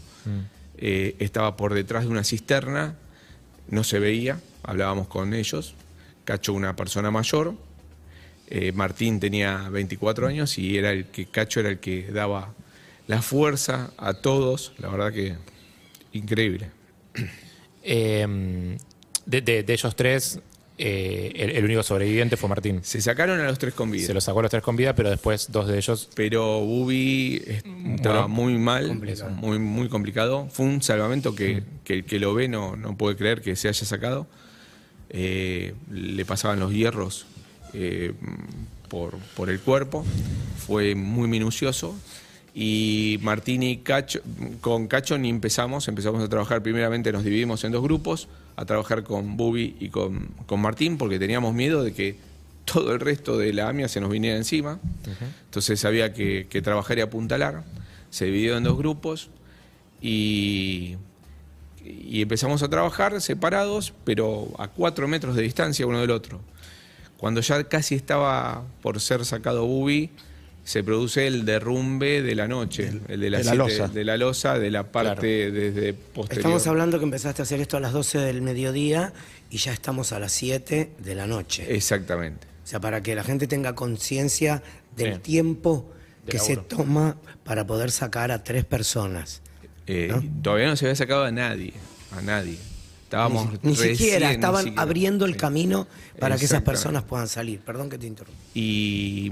[0.78, 2.96] eh, estaba por detrás de una cisterna,
[3.70, 5.76] no se veía, hablábamos con ellos.
[6.26, 7.54] Cacho, una persona mayor.
[8.50, 12.54] eh, Martín tenía 24 años y era el que Cacho era el que daba
[13.08, 14.74] la fuerza a todos.
[14.78, 15.36] La verdad que
[16.14, 16.70] increíble.
[17.84, 18.78] Eh,
[19.26, 20.40] de, de- de ellos tres,
[20.78, 22.80] eh, el, el único sobreviviente fue Martín.
[22.84, 24.06] Se sacaron a los tres con vida.
[24.06, 26.10] Se los sacó a los tres con vida, pero después dos de ellos.
[26.14, 27.42] pero Bubi
[27.96, 29.32] estaba muy mal, Complicado.
[29.32, 30.48] muy muy complicado.
[30.52, 33.68] Fue un salvamento que, que el que lo ve no, no puede creer que se
[33.70, 34.28] haya sacado.
[35.10, 37.26] Eh, le pasaban los hierros
[37.74, 38.14] eh,
[38.90, 40.06] por, por el cuerpo,
[40.58, 41.96] fue muy minucioso.
[42.54, 44.20] Y Martín y Cacho,
[44.62, 49.04] con Cacho ni empezamos, empezamos a trabajar, primeramente nos dividimos en dos grupos, a trabajar
[49.04, 52.18] con Bubi y con, con Martín, porque teníamos miedo de que
[52.66, 54.80] todo el resto de la AMIA se nos viniera encima.
[55.46, 57.64] Entonces había que, que trabajar y apuntalar.
[58.10, 59.30] Se dividió en dos grupos
[60.02, 60.98] y,
[61.86, 66.42] y empezamos a trabajar separados, pero a cuatro metros de distancia uno del otro.
[67.18, 70.10] Cuando ya casi estaba por ser sacado Bubi,
[70.68, 73.88] se produce el derrumbe de la noche, el de la, de la siete- losa.
[73.88, 76.40] de la losa, de la parte desde posterior.
[76.40, 79.14] Estamos hablando que empezaste a hacer esto a las 12 del mediodía
[79.50, 81.74] y ya estamos a las 7 de la noche.
[81.74, 82.48] Exactamente.
[82.66, 84.62] O sea, para que la gente tenga conciencia
[84.98, 85.20] del Sí.
[85.22, 85.90] tiempo
[86.26, 89.42] De que se toma para poder sacar a tres personas.
[89.86, 90.22] Eh, ¿No?
[90.42, 91.72] Todavía no se había sacado a nadie,
[92.12, 92.58] a nadie.
[93.06, 94.82] Estábamos ni, ni recién, siquiera ni estaban siquiera.
[94.82, 95.88] abriendo el camino
[96.20, 97.62] para que esas personas puedan salir.
[97.62, 98.38] Perdón que te interrumpa.
[98.54, 99.32] Y,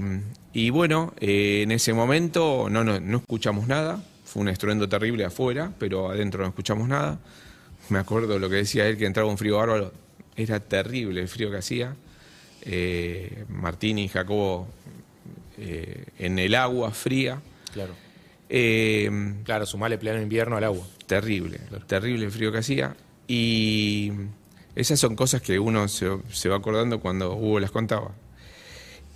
[0.56, 4.02] y bueno, eh, en ese momento no, no, no escuchamos nada.
[4.24, 7.18] Fue un estruendo terrible afuera, pero adentro no escuchamos nada.
[7.90, 9.92] Me acuerdo lo que decía él, que entraba un frío bárbaro.
[10.34, 11.94] Era terrible el frío que hacía.
[12.62, 14.66] Eh, Martín y Jacobo
[15.58, 17.38] eh, en el agua fría.
[17.74, 17.92] Claro.
[18.48, 19.10] Eh,
[19.44, 20.86] Claro, sumale pleno invierno al agua.
[21.06, 22.96] terrible, terrible el frío que hacía.
[23.28, 24.10] Y
[24.74, 28.12] esas son cosas que uno se, se va acordando cuando Hugo las contaba.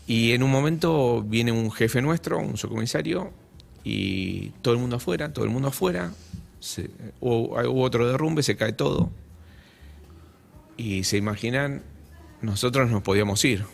[0.06, 3.32] Y en un momento viene un jefe nuestro, un subcomisario,
[3.84, 6.12] y todo el mundo afuera, todo el mundo afuera.
[6.58, 9.10] Se- hubo, hubo otro derrumbe, se cae todo.
[10.76, 11.82] Y se imaginan,
[12.42, 13.64] nosotros nos podíamos ir.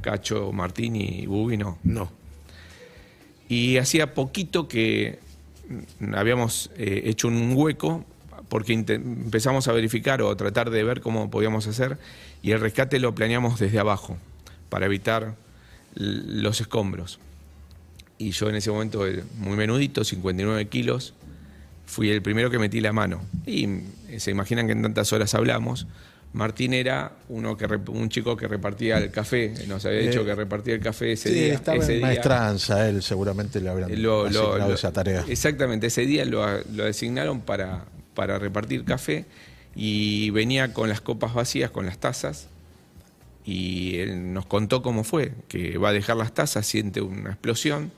[0.00, 1.78] Cacho, Martín y Bubi no.
[1.84, 2.10] No.
[3.48, 5.18] Y hacía poquito que
[6.14, 8.04] habíamos eh, hecho un hueco
[8.48, 11.98] porque empezamos a verificar o a tratar de ver cómo podíamos hacer
[12.42, 14.16] y el rescate lo planeamos desde abajo
[14.72, 15.34] para evitar
[15.94, 17.18] los escombros.
[18.16, 21.12] Y yo en ese momento, eh, muy menudito, 59 kilos,
[21.84, 23.20] fui el primero que metí la mano.
[23.44, 23.82] Y mm,
[24.16, 25.86] se imaginan que en tantas horas hablamos.
[26.32, 30.34] Martín era uno que un chico que repartía el café, nos había dicho Eh, que
[30.34, 31.52] repartía el café ese Sí, día.
[31.52, 32.06] estaba ese en día.
[32.06, 35.26] maestranza, él seguramente le habrán lo- asignado lo- esa tarea.
[35.28, 39.26] Exactamente, ese día lo, lo designaron para, para repartir café
[39.76, 42.48] y venía con las copas vacías, con las tazas,
[43.44, 47.90] y él nos contó cómo fue, que va a dejar las tazas, siente una explosión,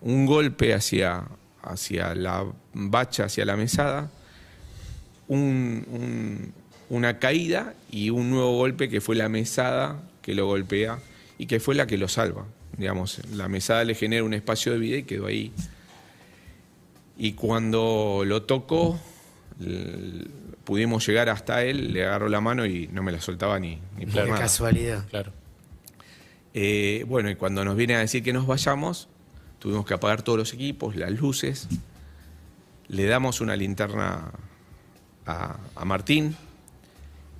[0.00, 1.24] un golpe hacia,
[1.62, 4.10] hacia la bacha, hacia la mesada,
[5.28, 6.52] un- un-
[6.88, 10.98] una caída y un nuevo golpe que fue la mesada que lo golpea
[11.38, 12.46] y que fue la que lo salva.
[12.78, 15.52] Digamos, la mesada le genera un espacio de vida y quedó ahí.
[17.18, 19.00] Y cuando lo tocó,
[20.66, 24.04] pudimos llegar hasta él, le agarró la mano y no me la soltaba ni, ni
[24.04, 24.40] por nada.
[24.40, 25.06] casualidad.
[25.08, 25.32] Claro.
[26.52, 29.08] Eh, bueno, y cuando nos viene a decir que nos vayamos,
[29.58, 31.68] tuvimos que apagar todos los equipos, las luces.
[32.88, 34.30] Le damos una linterna
[35.24, 36.36] a, a Martín.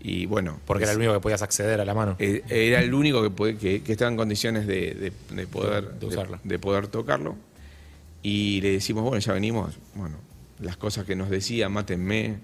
[0.01, 2.15] Y bueno, Porque era el único que podías acceder a la mano.
[2.21, 5.95] eh, era el único que, puede- que- que estaba en condiciones de, de- de poder,
[5.99, 6.39] De usarla.
[6.45, 7.35] de poder tocarlo.
[8.23, 10.17] Y le decimos, bueno, ya venimos, bueno,
[10.61, 12.37] las cosas que nos decía, mátenme.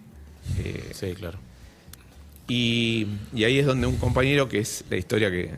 [0.58, 1.38] Eh, Sí, claro.
[2.48, 5.50] Y, y ahí es donde un compañero, que es la historia que,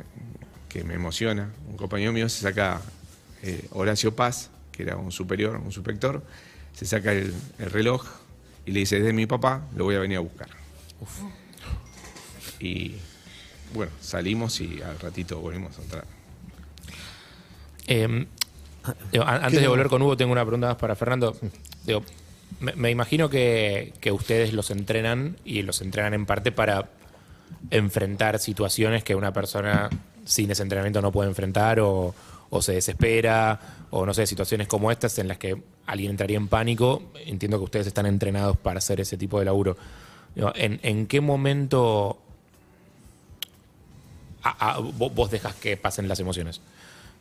[0.69, 2.81] que me emociona, un compañero mío se saca,
[3.43, 6.23] eh, Horacio Paz, que era un superior, un subinspector,
[6.75, 8.05] se saca el, el reloj
[8.67, 10.49] y le dice, es de mi papá, lo voy a venir a buscar.
[12.61, 12.95] Y
[13.75, 16.05] bueno, salimos y al ratito volvimos a entrar.
[17.87, 18.27] Eh,
[19.13, 21.37] digo, an- antes de volver con Hugo, tengo una pregunta más para Fernando.
[21.85, 22.03] Digo,
[22.61, 26.91] me, imagino que, que ustedes los entrenan y los entrenan en parte para
[27.71, 29.91] enfrentar situaciones que una persona
[30.25, 32.15] sin ese entrenamiento no puede enfrentar o,
[32.51, 36.49] o se desespera o no sé, situaciones como estas en las que alguien entraría en
[36.49, 37.03] pánico.
[37.27, 39.77] Entiendo que ustedes están entrenados para hacer ese tipo de laburo.
[40.37, 42.19] ¿En, qué momento
[44.95, 46.61] vos dejas que pasen las emociones?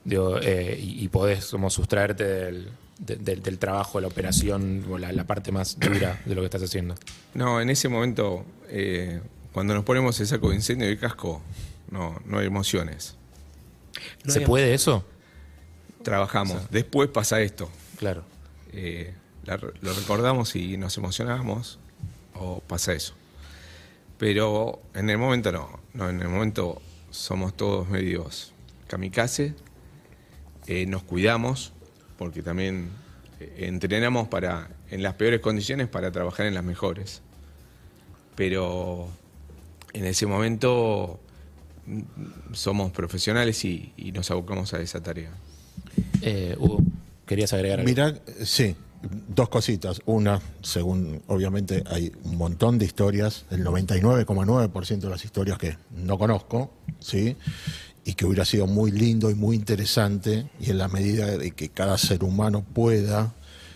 [0.05, 2.67] Digo, eh, y, y podés como sustraerte del,
[2.99, 6.41] de- del- del trabajo, de la operación, o la, la parte más dura de lo
[6.41, 6.95] que estás haciendo.
[7.33, 9.21] No, en ese momento, eh,
[9.53, 11.41] cuando nos ponemos el saco de incendio y el casco,
[11.89, 13.15] no, no hay emociones.
[14.25, 15.05] No ¿Se hay- puede eso?
[16.03, 16.69] Trabajamos.
[16.69, 17.69] Después pasa esto.
[17.97, 18.23] Claro.
[18.73, 19.13] Eh,
[19.45, 21.79] la- lo recordamos y nos emocionamos
[22.35, 23.13] o pasa eso.
[24.17, 25.79] Pero en el momento no.
[25.93, 28.51] no en el momento somos todos medios
[28.87, 29.53] kamikaze.
[30.67, 31.73] Eh, nos cuidamos
[32.17, 32.89] porque también
[33.39, 37.21] eh, entrenamos para en las peores condiciones para trabajar en las mejores.
[38.35, 39.07] Pero
[39.93, 41.19] en ese momento
[41.85, 45.31] mm, somos profesionales y, y nos abocamos a esa tarea.
[46.21, 46.81] Eh, Hugo,
[47.25, 47.89] querías agregar algo.
[47.89, 48.75] Mirá, sí,
[49.27, 50.01] dos cositas.
[50.05, 56.17] Una, según, obviamente, hay un montón de historias, el 99,9% de las historias que no
[56.17, 57.35] conozco, ¿sí?
[58.05, 61.69] Y que hubiera sido muy lindo y muy interesante, y en la medida de que
[61.69, 63.33] cada ser humano pueda,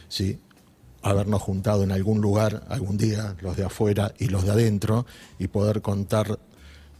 [0.10, 0.40] ¿sí?
[1.02, 5.06] habernos juntado en algún lugar algún día, los de afuera y los de adentro,
[5.40, 6.40] y poder contar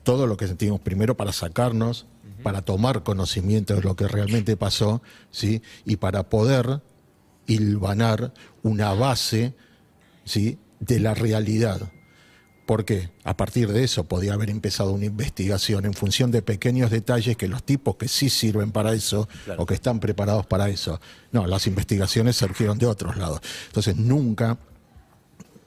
[0.04, 2.06] todo lo que sentimos primero para sacarnos,
[2.44, 5.62] para tomar conocimiento de lo que realmente pasó, ¿sí?
[5.84, 6.82] y para poder
[7.48, 9.54] hilvanar una base
[10.24, 10.58] ¿sí?
[10.80, 11.92] de la realidad.
[12.68, 13.10] ¿Por qué?
[13.24, 17.48] A partir de eso podía haber empezado una investigación en función de pequeños detalles que
[17.48, 19.28] los tipos que sí sirven para eso
[19.58, 21.00] o que están preparados para eso.
[21.32, 23.40] No, las investigaciones surgieron de otros lados.
[23.68, 24.58] Entonces nunca,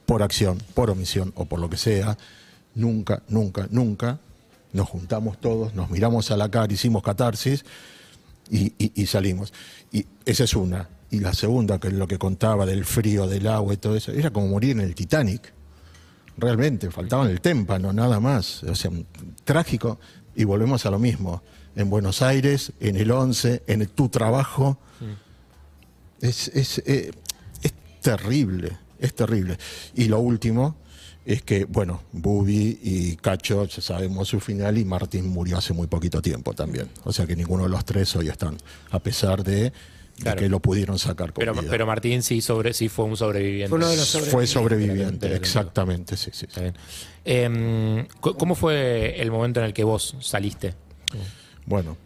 [0.06, 2.18] por acción, por omisión o por lo que sea,
[2.74, 4.18] nunca, nunca, nunca
[4.74, 7.64] nos juntamos todos, nos miramos a la cara, hicimos catarsis
[8.50, 9.52] y, y- y salimos.
[9.90, 10.88] Y esa es una.
[11.10, 14.12] Y la segunda, que es lo que contaba del frío, del agua y todo eso,
[14.12, 15.52] era como morir en el Titanic.
[16.40, 18.62] Realmente, faltaba en el témpano, nada más.
[18.64, 18.90] O sea,
[19.44, 20.00] trágico.
[20.34, 21.42] Y volvemos a lo mismo.
[21.76, 24.78] En Buenos Aires, en el 11, en el- tu trabajo.
[26.20, 27.10] Es, es, eh,
[27.62, 29.56] es terrible, es terrible.
[29.94, 30.76] Y lo último
[31.24, 35.86] es que, bueno, Bubi y Cacho, ya sabemos su final, y Martín murió hace muy
[35.86, 36.88] poquito tiempo también.
[37.04, 38.56] O sea que ninguno de los tres hoy están,
[38.90, 39.72] a pesar de
[40.20, 40.38] Claro.
[40.40, 41.70] que lo pudieron sacar con Pero, vida.
[41.70, 43.68] pero Martín sí, sobre, sí fue un sobreviviente.
[43.70, 44.50] Fue uno de los Fue sobrevivientes.
[44.52, 46.46] sobreviviente, exactamente, sí, sí.
[47.24, 50.74] Em, ¿Cómo fue el momento en el que vos saliste?
[51.66, 51.96] Bueno,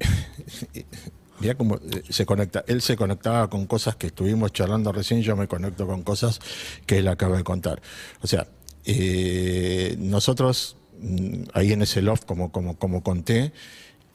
[1.40, 2.64] mira cómo eh, se conecta.
[2.66, 6.40] Él se conectaba con cosas que estuvimos charlando recién, yo me conecto con cosas
[6.86, 7.80] que él acaba de contar.
[8.22, 8.46] O sea,
[8.84, 13.52] eh, nosotros mm, ahí en ese loft, como, como, como conté,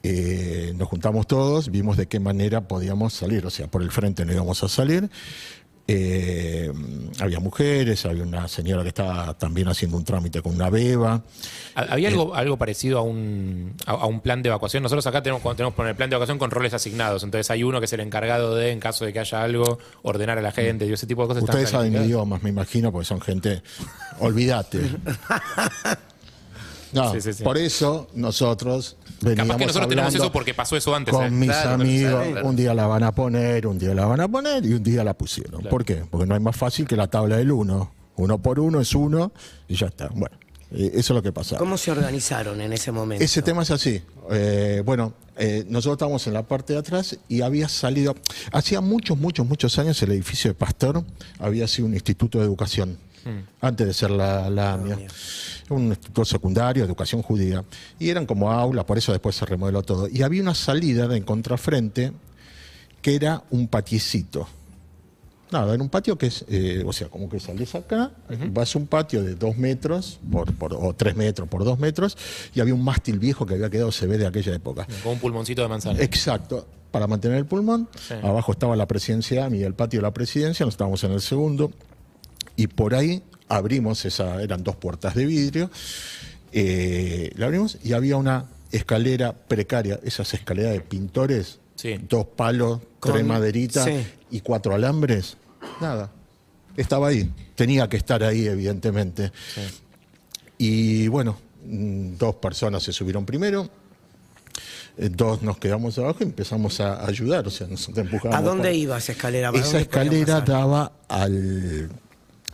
[0.08, 3.46] eh, nos juntamos todos, vimos de qué manera podíamos salir.
[3.46, 5.10] O sea, por el frente no íbamos a salir.
[5.88, 6.72] Eh,
[7.20, 11.22] había mujeres, había una señora que estaba también haciendo un trámite con una beba.
[11.76, 14.82] ¿Ha- ¿Había algo, algo parecido a un, a, a un plan de evacuación?
[14.82, 17.24] Nosotros acá tenemos, cuando tenemos el plan de evacuación con roles asignados.
[17.24, 20.40] Entonces hay uno que es el encargado de, en caso de que haya algo, ordenar
[20.40, 21.44] a la gente y ese tipo de cosas.
[21.44, 23.62] ¿están Ustedes saben idiomas, me imagino, porque son gente.
[24.20, 24.80] Olvídate.
[26.94, 27.44] No, Sí, sí, sí.
[27.44, 28.96] por eso nosotros
[29.36, 31.14] Capaz que nosotros tenemos hablando eso porque pasó eso antes.
[31.14, 31.30] con ¿eh?
[31.32, 32.12] mis Claro, amigos.
[32.12, 32.48] claro, claro.
[32.48, 35.04] Un día la van a poner, un día la van a poner y un día
[35.04, 35.64] la pusieron.
[35.64, 36.04] ¿Por qué?
[36.10, 37.92] Porque no hay más fácil que la tabla del uno.
[38.18, 39.32] Uno por uno es uno
[39.68, 40.08] y ya está.
[40.14, 40.38] Bueno,
[40.72, 41.58] eh, eso es lo que pasa.
[41.58, 43.24] ¿Cómo se organizaron en ese momento?
[43.24, 44.02] Ese tema es así.
[44.32, 48.16] Eh, bueno, eh, nosotros estábamos en la parte de atrás y había salido,
[48.54, 51.04] hacía muchos, muchos, muchos años el edificio de Pastor
[51.40, 52.98] había sido un instituto de educación,
[53.62, 54.98] antes de ser la, la AMIA.
[55.70, 57.64] Un instituto secundario, educación judía.
[58.00, 60.08] Y eran como aulas, por eso después se remodeló todo.
[60.08, 62.12] Y había una salida de en contrafrente
[63.02, 64.48] que era un patiecito.
[65.52, 68.12] Nada, era un patio que es, eh, o sea, como que sales acá,
[68.52, 72.18] vas a un patio de dos metros, por, por- o tres metros por dos metros,
[72.56, 74.88] y había un mástil viejo que había quedado, se ve de aquella época.
[75.04, 76.02] Con un pulmoncito de manzana.
[76.02, 77.88] Exacto, para mantener el pulmón.
[78.08, 78.16] Sí.
[78.24, 81.72] Abajo estaba la presidencia y el patio de la presidencia, nosotros estábamos en el segundo.
[82.56, 85.70] Y por ahí abrimos esa, eran dos puertas de vidrio,
[86.52, 92.00] eh, la abrimos y había una escalera precaria, esas escaleras de pintores, Sí.
[92.10, 94.06] dos palos, Con- tres maderitas sí.
[94.32, 95.38] y cuatro alambres.
[95.82, 96.10] Nada.
[96.78, 97.30] Estaba ahí.
[97.56, 99.32] Tenía que estar ahí, evidentemente.
[100.58, 103.70] Y bueno, mm, dos personas se subieron primero.
[104.98, 108.38] eh, Dos nos quedamos abajo y empezamos a ayudar, o sea, nos empujamos.
[108.38, 109.52] ¿A dónde para- iba esa escalera?
[109.52, 111.90] ¿Para esa dónde escalera daba al,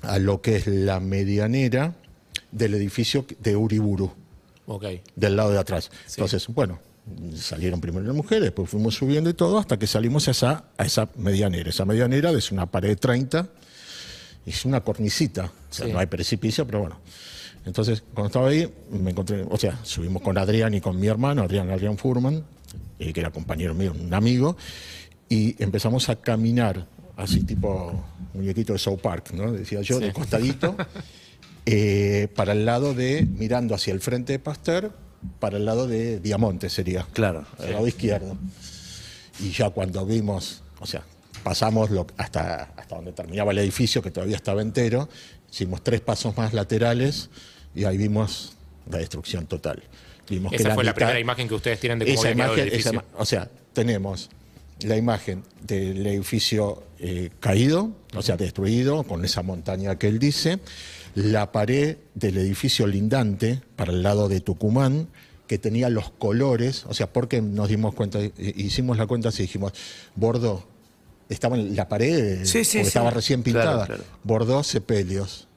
[0.02, 1.96] a lo que es la medianera
[2.52, 4.12] del edificio de Uriburu,
[4.66, 4.86] Ok.
[5.16, 5.90] del lado de atrás.
[6.06, 6.16] Sí.
[6.18, 6.80] Entonces, bueno,
[7.36, 10.86] salieron primero las mujeres, después fuimos subiendo y todo, hasta que salimos a esa, a
[10.86, 11.70] esa medianera.
[11.70, 13.48] Esa medianera es una pared de 30,
[14.46, 15.92] es una cornicita, o sea, Sí.
[15.94, 17.00] no hay precipicio, pero bueno.
[17.66, 21.44] Entonces, cuando estaba ahí, me encontré, o sea, subimos con Adrián y con mi hermano,
[21.44, 22.44] Adrián Adrián Furman,
[22.98, 24.58] eh, que era compañero mío, un amigo,
[25.30, 26.88] y empezamos a caminar,
[27.22, 28.04] así tipo
[28.34, 29.52] muñequito de South Park, ¿no?
[29.52, 30.76] Decía yo, de costadito,
[31.66, 34.92] eh, para el lado de, mirando hacia el frente de Pasteur,
[35.40, 37.06] para el lado de Diamante sería.
[37.14, 37.46] Claro.
[37.60, 38.38] Al lado izquierdo.
[39.40, 41.04] Y ya cuando vimos, o sea,
[41.44, 45.10] pasamos lo- hasta, hasta donde terminaba el edificio, que todavía estaba entero,
[45.52, 47.30] hicimos tres pasos más laterales
[47.76, 48.54] y ahí vimos
[48.90, 49.84] la destrucción total.
[50.30, 52.50] Vimos Esa fue la mitad- primera imagen que ustedes tienen de cómo esa había el
[52.52, 52.92] imagen, esa edificio.
[52.94, 54.30] ima- o sea, tenemos
[54.84, 60.60] la imagen del edificio eh, caído, o sea, destruido, con esa montaña que él dice,
[61.16, 65.08] la pared del edificio lindante para el lado de Tucumán,
[65.48, 69.44] que tenía los colores, o sea, porque nos dimos cuenta, eh, hicimos la cuenta así,
[69.44, 69.74] dijimos,
[70.16, 70.64] Bordeaux,
[71.28, 72.88] estaba en la pared, Sí, sí, porque sí.
[72.88, 74.04] estaba recién Claro, pintada, claro.
[74.24, 75.48] Bordeaux, sepelios,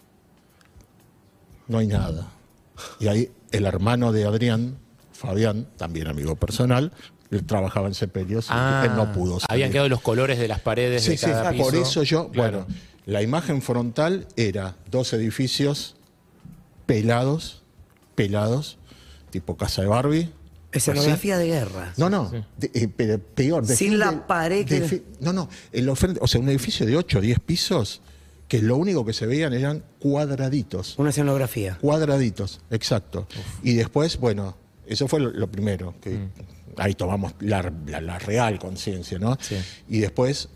[1.68, 2.30] no hay nada.
[3.00, 4.76] Y ahí el hermano de Adrián,
[5.12, 6.92] Fabián, también amigo personal,
[7.36, 9.46] él trabajaba en Sepelios Ah, él no pudo salir.
[9.50, 11.64] Habían quedado los colores de las paredes Sí, de sí, cada piso.
[11.64, 12.64] por eso yo, Claro.
[12.66, 15.96] bueno, la imagen frontal era dos edificios
[16.86, 17.62] pelados,
[18.14, 18.78] pelados,
[19.30, 20.30] tipo casa de Barbie.
[20.72, 21.92] Escenografía de guerra.
[21.96, 23.64] No, no, de- eh, pero peor.
[23.64, 26.40] de Sin fin la de- pared que- de No, no, en los frente- o sea,
[26.40, 28.00] un edificio de 8 o 10 pisos
[28.48, 30.98] que lo único que se veían eran cuadraditos.
[30.98, 31.78] Una escenografía.
[31.80, 33.26] Cuadraditos, exacto.
[33.62, 34.56] Y después, bueno,
[34.86, 36.18] eso fue lo, lo primero, que
[36.78, 39.36] ahí tomamos la, la- la real conciencia, ¿no?
[39.40, 39.56] Sí.
[39.88, 40.48] Y después,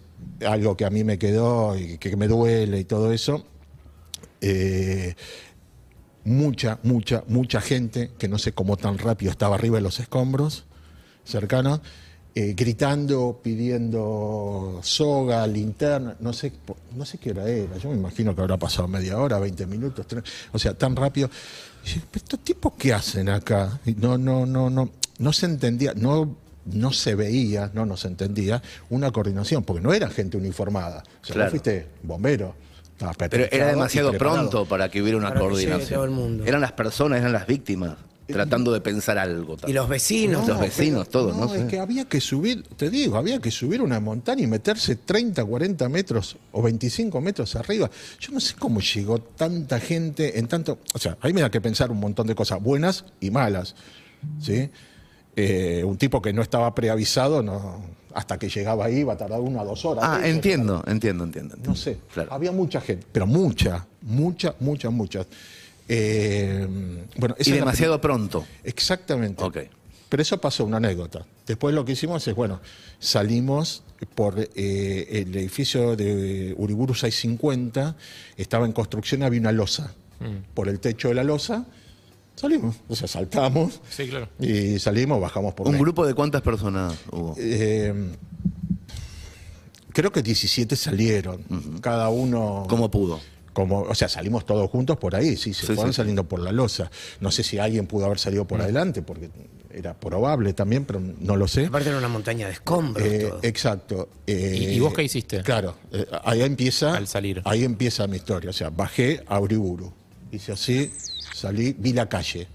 [0.47, 3.45] algo que a mí me quedó y que me duele y todo eso,
[4.41, 5.15] eh,
[6.25, 10.65] mucha, mucha, mucha gente, que no sé cómo tan rápido estaba arriba de los escombros,
[11.25, 11.81] cercanos,
[12.35, 16.53] eh, gritando, pidiendo soga, linterna, no sé,
[16.95, 20.07] no sé qué hora era, yo me imagino que habrá pasado media hora, 20 minutos,
[20.53, 21.31] o sea, tan rápido.
[21.83, 23.81] Y dije, "¿Pero ¿Estos tipos qué hacen acá?
[23.97, 29.11] No, no, no, no, no se entendía, no, no se veía, no nos entendía una
[29.11, 31.03] coordinación, porque no era gente uniformada.
[31.23, 31.51] O sea, Claro.
[31.51, 32.55] fuiste bombero.
[33.31, 35.89] Pero era demasiado pronto para que hubiera una Para coordinación.
[35.95, 36.45] todo el mundo.
[36.45, 37.97] Eran las personas, eran las víctimas,
[38.27, 39.57] tratando de pensar algo.
[39.69, 40.49] Y los vecinos.
[40.49, 41.55] Los vecinos, todos, No, ¿no?
[41.55, 41.67] es Sí.
[41.69, 45.89] que había que subir, te digo, había que subir una montaña y meterse 30, 40
[45.89, 47.89] metros o 25 metros arriba.
[48.19, 50.81] Yo no sé cómo llegó tanta gente en tanto.
[50.93, 53.77] O sea, ahí me da que pensar un montón de cosas buenas y malas.
[54.43, 54.69] ¿sí?
[55.41, 57.81] Eh, un tipo que no estaba preavisado, no,
[58.13, 60.03] hasta que llegaba ahí iba a tardar una o dos horas.
[60.05, 61.57] Ah, entiendo, entiendo, entiendo.
[61.65, 61.99] No sé.
[62.13, 62.33] Claro.
[62.33, 65.25] Había mucha gente, pero mucha, mucha, mucha, mucha.
[65.89, 66.67] Eh,
[67.17, 68.45] bueno, Y demasiado pronto.
[68.65, 69.45] Exactamente.
[69.45, 69.59] Ok.
[70.09, 71.25] Pero eso pasó, una anécdota.
[71.47, 72.61] Después lo que hicimos es, bueno,
[72.99, 73.85] salimos
[74.17, 77.95] por eh, el edificio de Uriburu 650,
[78.37, 79.95] estaba en construcción, había una losa.
[80.19, 80.53] Mm.
[80.55, 81.65] Por el techo de la losa,
[82.39, 82.77] salimos.
[82.89, 84.29] O sea, saltamos Sí, claro.
[84.41, 87.35] y salimos, bajamos por ¿Un grupo de cuántas personas hubo?
[87.39, 87.93] Eh,
[89.93, 91.43] creo que 17 salieron,
[91.81, 92.67] cada uno...
[92.69, 93.21] ¿Cómo pudo?
[93.53, 95.97] Como, o sea, salimos todos juntos por ahí, sí, se Sí, fueron sí.
[95.97, 96.91] saliendo por la losa.
[97.21, 99.31] No sé si alguien pudo haber salido por adelante, porque
[99.75, 101.67] era probable también, pero no lo sé.
[101.67, 103.05] Aparte era una montaña de escombros.
[103.05, 103.41] Eh, todo.
[103.43, 104.09] exacto.
[104.29, 105.43] Eh, ¿Y- y vos qué hiciste?
[105.43, 106.95] Claro, eh, ahí empieza.
[106.97, 107.43] Al salir.
[107.45, 108.51] Ahí empieza mi historia.
[108.51, 109.93] O sea, bajé a Uriburu.
[110.31, 110.93] Hice así,
[111.39, 112.49] salí, vi la calle.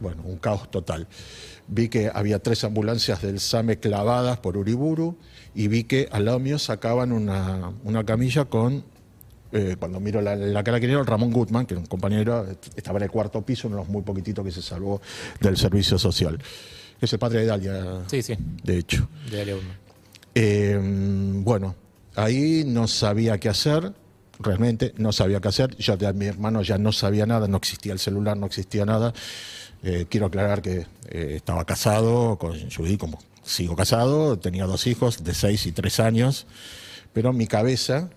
[0.00, 1.06] Bueno, un caos total.
[1.68, 5.16] Vi que había tres ambulancias del SAME clavadas por Uriburu
[5.54, 8.84] y vi que al lado mío sacaban una, una camilla con.
[9.52, 12.98] eh, cuando miro la, la cara que era Ramón Gutman, que era un compañero, estaba
[12.98, 15.00] en el cuarto piso, uno de los muy poquititos que se salvó
[15.40, 16.38] del servicio social.
[17.00, 18.34] Es el padre de Dalia, Sí, sí.
[18.64, 19.08] de hecho.
[19.30, 19.56] De Dalia.
[20.34, 21.74] Eh, bueno,
[22.16, 23.92] ahí no sabía qué hacer,
[24.38, 25.76] realmente no sabía qué hacer.
[25.76, 29.12] Yo de mi hermano ya no sabía nada, no existía el celular, no existía nada.
[29.82, 35.24] Eh, quiero aclarar que eh, estaba casado con Judy, como sigo casado, tenía dos hijos
[35.24, 36.46] de seis y tres años,
[37.12, 38.08] pero mi cabeza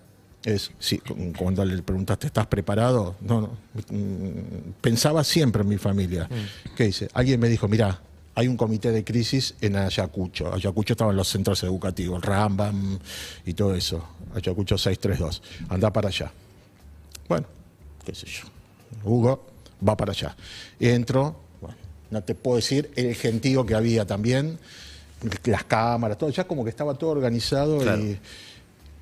[0.44, 1.02] es, sí,
[1.36, 3.16] cuando le preguntaste, ¿estás preparado?
[3.20, 3.50] No, no.
[3.90, 6.28] Mm, Pensaba siempre en mi familia.
[6.76, 7.08] ¿Qué dice?
[7.14, 8.00] Alguien me dijo, mirá,
[8.36, 10.54] hay un comité de crisis en Ayacucho.
[10.54, 12.98] Ayacucho estaba en los centros educativos, Rambam
[13.44, 14.04] y todo eso.
[14.36, 15.42] Ayacucho 632.
[15.68, 16.30] Anda para allá.
[17.28, 17.46] Bueno,
[18.04, 18.44] qué sé yo.
[19.04, 19.44] Hugo
[19.86, 20.36] va para allá.
[20.78, 21.76] Entro, bueno,
[22.10, 24.58] no te puedo decir el gentío que había también,
[25.44, 28.02] las cámaras, todo, ya como que estaba todo organizado Claro.
[28.02, 28.18] y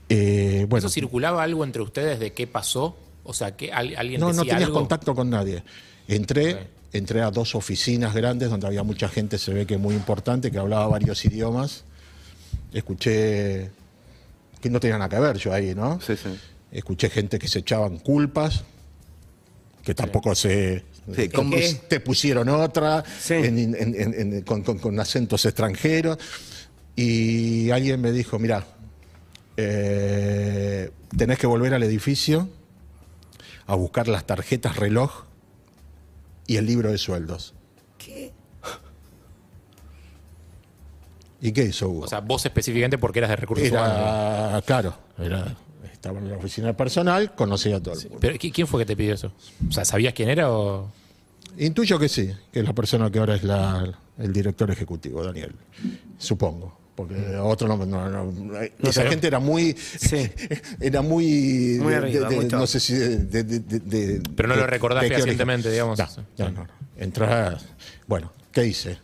[0.09, 2.97] eh, bueno, ¿Eso circulaba algo entre ustedes de qué pasó?
[3.25, 4.79] O sea, que al- alguien no, no decía tenías algo.
[4.81, 5.63] contacto con nadie.
[6.09, 10.51] Entré, entré a dos oficinas grandes donde había mucha gente, se ve que muy importante,
[10.51, 11.85] que hablaba varios idiomas.
[12.73, 13.71] Escuché
[14.65, 16.01] que no tenía nada que ver yo ahí, ¿no?
[16.01, 16.31] Sí, sí.
[16.73, 18.65] Escuché gente que se echaban culpas,
[19.85, 20.85] que tampoco se...
[21.15, 21.55] Sí, ¿cómo?
[21.89, 23.35] Te pusieron otra, Sí.
[23.35, 26.17] en- en- en- en- con, con- con acentos extranjeros.
[26.97, 28.65] Y alguien me dijo, mira,
[29.59, 32.49] eh, tenés que volver al edificio
[33.67, 35.25] a buscar las tarjetas reloj
[36.47, 37.53] y el libro de sueldos.
[41.47, 42.05] ¿Y qué hizo Hugo?
[42.05, 43.97] O sea, vos específicamente porque eras de recursos humanos.
[43.99, 45.55] era, claro, era,
[45.93, 48.19] estaba en la oficina personal, conocía a todo el mundo.
[48.21, 49.31] Pero ¿qui- ¿quién fue que te pidió eso?
[49.69, 50.91] O sea, ¿sabías quién era o...?
[51.59, 55.53] Intuyo que sí, que es la persona que ahora es la- el director ejecutivo, Daniel.
[56.19, 56.79] Supongo.
[56.95, 60.31] Porque otro no, no, no- esa pero- gente era muy, Sí.
[60.81, 64.55] era muy, Muy arriba, de- muy no sé si, de, de- de- de- Pero no
[64.55, 65.99] de- lo recordás fehacientemente, digamos.
[65.99, 66.07] No,
[66.39, 66.69] no, no, no.
[66.97, 67.67] Entrás,
[68.07, 68.97] bueno, ¿qué hice?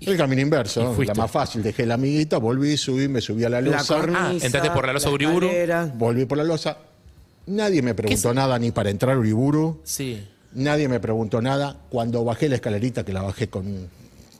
[0.00, 3.60] El camino inverso, la más fácil, dejé la amiguita, volví, subí, me subí a la
[3.60, 5.46] La losa, cornisa, Ah, entraste por la losa Uriburu.
[5.46, 5.92] escalera.
[5.96, 6.78] volví por la losa.
[7.46, 9.80] Nadie me preguntó nada ni para entrar a Uriburu.
[9.84, 10.22] Sí.
[10.54, 11.76] Nadie me preguntó nada.
[11.90, 13.88] Cuando bajé la escalerita, que la bajé con,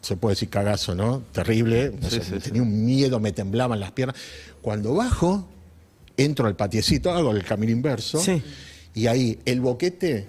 [0.00, 1.22] se puede decir cagazo, ¿no?
[1.32, 1.92] Terrible.
[2.04, 4.16] O sea, tenía un miedo, me temblaban las piernas.
[4.62, 5.48] Cuando bajo,
[6.16, 8.20] entro al patiecito, hago el camino inverso.
[8.20, 8.42] Sí.
[8.94, 10.26] Y ahí el boquete,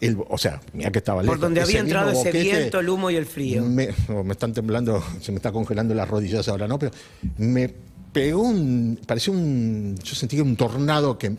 [0.00, 1.36] el, o sea, mira que estaba lejos.
[1.36, 3.64] Por donde ese había entrado ese viento, el humo y el frío.
[3.64, 3.88] Me,
[4.24, 6.78] me están temblando, se me está congelando las rodillas ahora, ¿no?
[6.78, 6.92] Pero
[7.38, 7.74] me
[8.12, 11.36] pegó un, parecía un, yo sentí que un tornado que,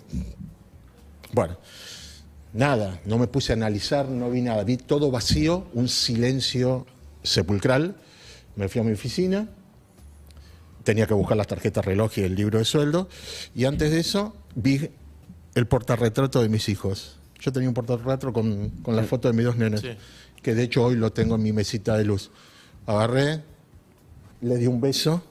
[1.33, 1.57] bueno,
[2.53, 6.85] nada, no me puse a analizar, no vi nada, vi todo vacío, un silencio
[7.23, 7.95] sepulcral.
[8.55, 9.47] Me fui a mi oficina,
[10.83, 13.07] tenía que buscar las tarjetas reloj y el libro de sueldo,
[13.55, 14.89] y antes de eso vi
[15.55, 17.18] el portarretrato de mis hijos.
[17.39, 19.89] Yo tenía un portarretrato con, con la foto de mis dos nenes, Sí.
[20.41, 22.31] que de hecho hoy lo tengo en mi mesita de luz.
[22.85, 23.41] Agarré,
[24.41, 25.23] le di un beso,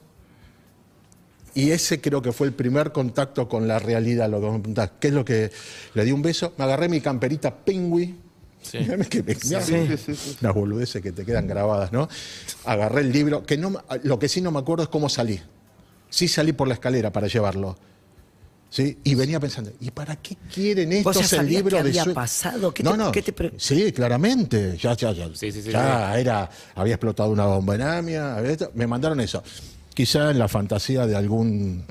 [1.55, 4.91] y ese creo que fue el primer contacto con la realidad, lo que me preguntás,
[5.01, 5.51] ¿qué es lo que
[5.95, 6.55] le di un beso?
[6.57, 8.15] Me agarré mi camperita pingüi.
[8.63, 8.79] Sí.
[9.11, 9.61] Que me- mirá,
[10.41, 12.09] Las boludeces que te quedan grabadas, ¿no?
[12.65, 15.41] Agarré el libro, que no, lo que sí no me acuerdo es cómo salí.
[16.11, 17.77] Sí salí por la escalera para llevarlo.
[18.71, 18.99] ¿Sí?
[19.03, 22.15] Y venía pensando, ¿y para qué quieren ¿Vos estos ya el libro qué de había
[22.15, 22.73] pasado?
[22.75, 23.13] ¿Qué no, te- no.
[23.13, 24.77] qué te pre- Sí, claramente.
[24.77, 25.27] Ya, ya, ya.
[25.35, 28.37] Sí, sí, sí, ya era, había explotado una bomba en Amia.
[28.75, 29.43] me mandaron eso.
[29.95, 31.85] Quizá en la fantasía de algún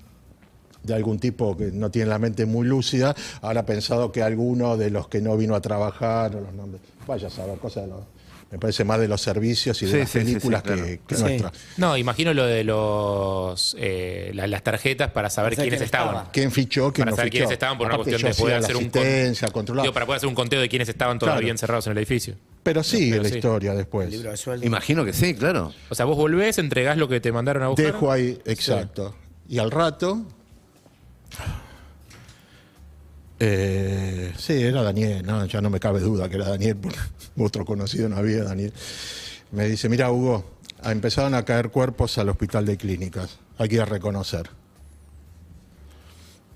[0.84, 4.90] de algún tipo que no tiene la mente muy lúcida, habrá pensado que alguno de
[4.90, 8.00] los que no vino a trabajar, o los nombres, vaya a saber, cosas de los,
[8.50, 10.84] me parece más de los servicios y de Sí, las sí, sí, sí, películas claro.
[10.86, 11.52] que, nuestras.
[11.76, 16.16] No, imagino lo de los eh, la- las tarjetas para saber quiénes quién estaban.
[16.16, 16.32] estaba.
[16.32, 17.40] ¿Quién fichó, quién Para no saber fichó.
[17.42, 19.84] quiénes estaban por una cuestión de poder hacer un con- asistencia, controlar.
[19.84, 21.52] Digo, para poder hacer un conteo de quiénes estaban todavía Claro.
[21.52, 22.36] encerrados en el edificio.
[22.64, 23.36] Pero sigue Pero la sí.
[23.36, 24.10] historia después.
[24.10, 24.66] Libro de sueldo.
[24.66, 25.74] Imagino que sí, claro.
[25.90, 27.86] O sea, vos volvés, entregás lo que te mandaron a buscar.
[27.88, 29.16] Dejo ahí, exacto.
[29.50, 30.26] Y al rato.
[33.40, 36.98] Eh, sí, era Daniel, no, ya no me cabe duda que era Daniel, porque
[37.38, 38.74] otro conocido no había, Daniel.
[39.52, 40.44] Me dice: Mira, Hugo,
[40.84, 44.50] empezaron a caer cuerpos al hospital de clínicas, hay que ir a reconocer.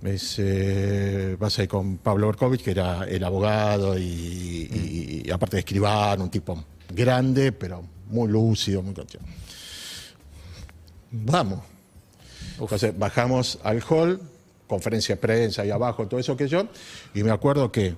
[0.01, 5.31] Me dice: Vas a ir con Pablo Berkovich, que era el abogado y, y- y
[5.31, 6.63] aparte de escribano, un tipo
[6.93, 8.93] grande, pero muy lúcido, muy.
[11.11, 11.59] Vamos.
[12.59, 14.21] Entonces bajamos al hall,
[14.71, 16.63] conferencia de prensa ahí abajo, todo eso que yo,
[17.13, 17.93] y me acuerdo que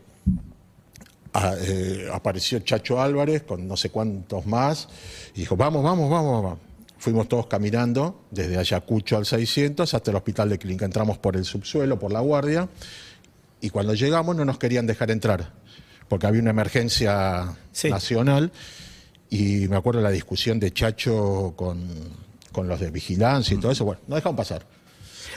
[1.34, 4.88] ah, eh, apareció Chacho Álvarez con no sé cuántos más,
[5.36, 6.60] y dijo, vamos, vamos, vamos, vamos.
[6.98, 10.86] Fuimos todos caminando desde Ayacucho al 600 hasta el hospital de Clínica.
[10.86, 12.68] Entramos por el subsuelo, por la guardia,
[13.62, 15.52] y cuando llegamos no nos querían dejar entrar,
[16.08, 17.90] porque había una emergencia Sí.
[17.90, 18.52] nacional,
[19.30, 21.80] y me acuerdo la discusión de Chacho con,
[22.52, 23.86] con los de vigilancia y todo eso.
[23.86, 24.66] Bueno, no dejaron pasar.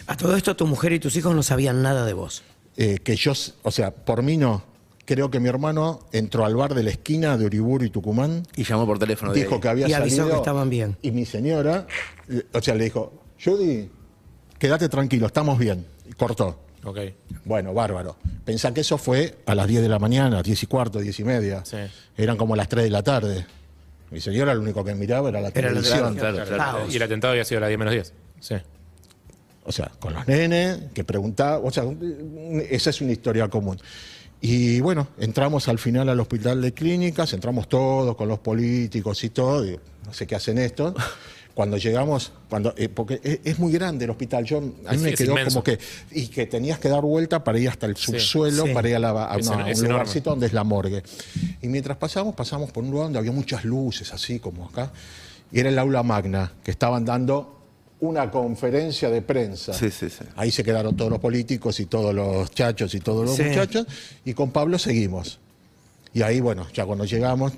[0.07, 2.43] A todo esto, tu mujer y tus hijos no sabían nada de vos.
[2.77, 3.33] Eh, que yo,
[3.63, 4.63] o sea, por mí no.
[5.05, 8.65] Creo que mi hermano entró al bar de la esquina de Uriburu y Tucumán, Y
[8.65, 9.33] llamó por teléfono.
[9.33, 9.61] de dijo ahí.
[9.61, 10.35] que había Y avisó salido.
[10.35, 10.97] que estaban bien.
[11.03, 11.87] Y mi señora,
[12.29, 13.89] eh, o sea, le dijo, Judy,
[14.59, 15.87] quédate tranquilo, estamos bien.
[16.09, 16.59] Y cortó.
[16.85, 16.99] Ok.
[17.45, 18.17] Bueno, bárbaro.
[18.45, 21.25] Pensá que eso fue a las 10 de la mañana, 10 y cuarto, 10 y
[21.25, 21.65] media.
[21.65, 21.77] Sí.
[22.17, 23.47] Eran como las 3 de la tarde.
[24.11, 26.15] Mi señora lo único que miraba era la Era la televisión.
[26.17, 26.57] Claro, claro.
[26.57, 26.93] Caos.
[26.93, 28.13] Y el atentado había sido a las 10 menos 10.
[28.41, 28.55] Sí.
[29.67, 31.85] O sea, con los nenes, que preguntaban, o sea,
[32.71, 33.79] esa es una historia común.
[34.41, 39.31] Y bueno, entramos al final al hospital de clínicas, entramos todos con los políticos y
[39.31, 40.95] todo, y no sé qué hacen estos.
[41.55, 45.15] Cuando llegamos, cuando eh, porque es, es muy grande el hospital, yo a mí me
[45.15, 45.79] quedó como que
[46.13, 48.75] y que tenías que dar vuelta para ir hasta el subsuelo, Sí.
[48.75, 50.65] para ir a, la- a Es una- en- a es un lugarcito donde es la
[50.65, 51.03] morgue.
[51.63, 54.93] Y mientras pasamos, pasamos por un lugar donde había muchas luces, así como acá,
[55.51, 57.56] y era el aula magna, que estaban dando
[58.01, 59.73] una conferencia de prensa.
[59.73, 60.25] Sí, sí, sí.
[60.37, 63.45] Ahí se quedaron todos los políticos y todos los chachos y todos los Sí.
[63.45, 63.87] muchachos.
[64.25, 65.39] Y con Pablo seguimos.
[66.13, 67.53] Y ahí, bueno, ya cuando llegamos,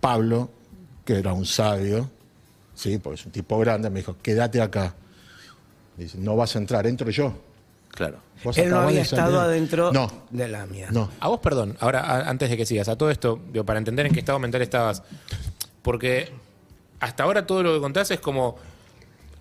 [0.00, 0.50] Pablo,
[1.04, 2.10] que era un sabio,
[2.74, 4.94] sí, porque es un tipo grande, me dijo, quédate acá.
[5.96, 7.32] Dice, no vas a entrar, entro yo.
[7.90, 8.18] Claro.
[8.44, 9.24] Vos Él no había de salir".
[9.24, 10.88] estado adentro No, de la mía.
[10.92, 11.10] no.
[11.20, 14.04] A vos, perdón, ahora a- antes de que sigas, a todo esto, digo, para entender
[14.06, 15.02] en qué estado mental estabas.
[15.82, 16.30] Porque
[17.00, 18.56] hasta ahora todo lo que contás es como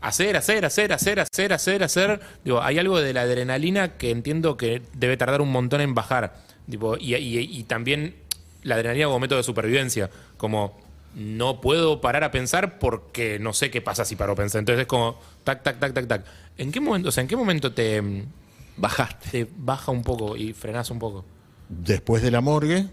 [0.01, 2.19] hacer, hacer, hacer, hacer, hacer, hacer, hacer.
[2.43, 6.35] Digo, hay algo de la adrenalina que entiendo que debe tardar un montón en bajar.
[6.69, 8.15] Tipo, y, y- y también
[8.63, 10.09] la adrenalina como método de supervivencia.
[10.37, 10.77] Como
[11.15, 14.59] no puedo parar a pensar porque no sé qué pasa si paro a pensar.
[14.59, 16.25] Entonces es como tac, tac, tac, tac, tac.
[16.57, 18.01] ¿En qué momento, o sea, en qué momento te,
[18.77, 19.29] Bajaste.
[19.45, 21.23] te baja un poco y frenás un poco?
[21.69, 22.85] Después de la morgue,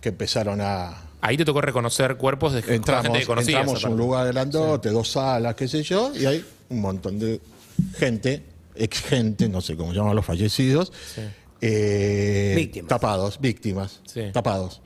[0.00, 3.60] que empezaron a, Ahí te tocó reconocer cuerpos de entramos, gente que conocías.
[3.60, 7.40] entramos a un lugar grandote, dos salas, qué sé yo, y hay un montón de
[7.96, 8.44] gente,
[8.74, 10.92] ex gente, no sé cómo llaman los fallecidos,
[11.60, 12.88] eh, Víctimas.
[12.88, 14.22] tapados, víctimas, Sí.
[14.32, 14.82] tapados.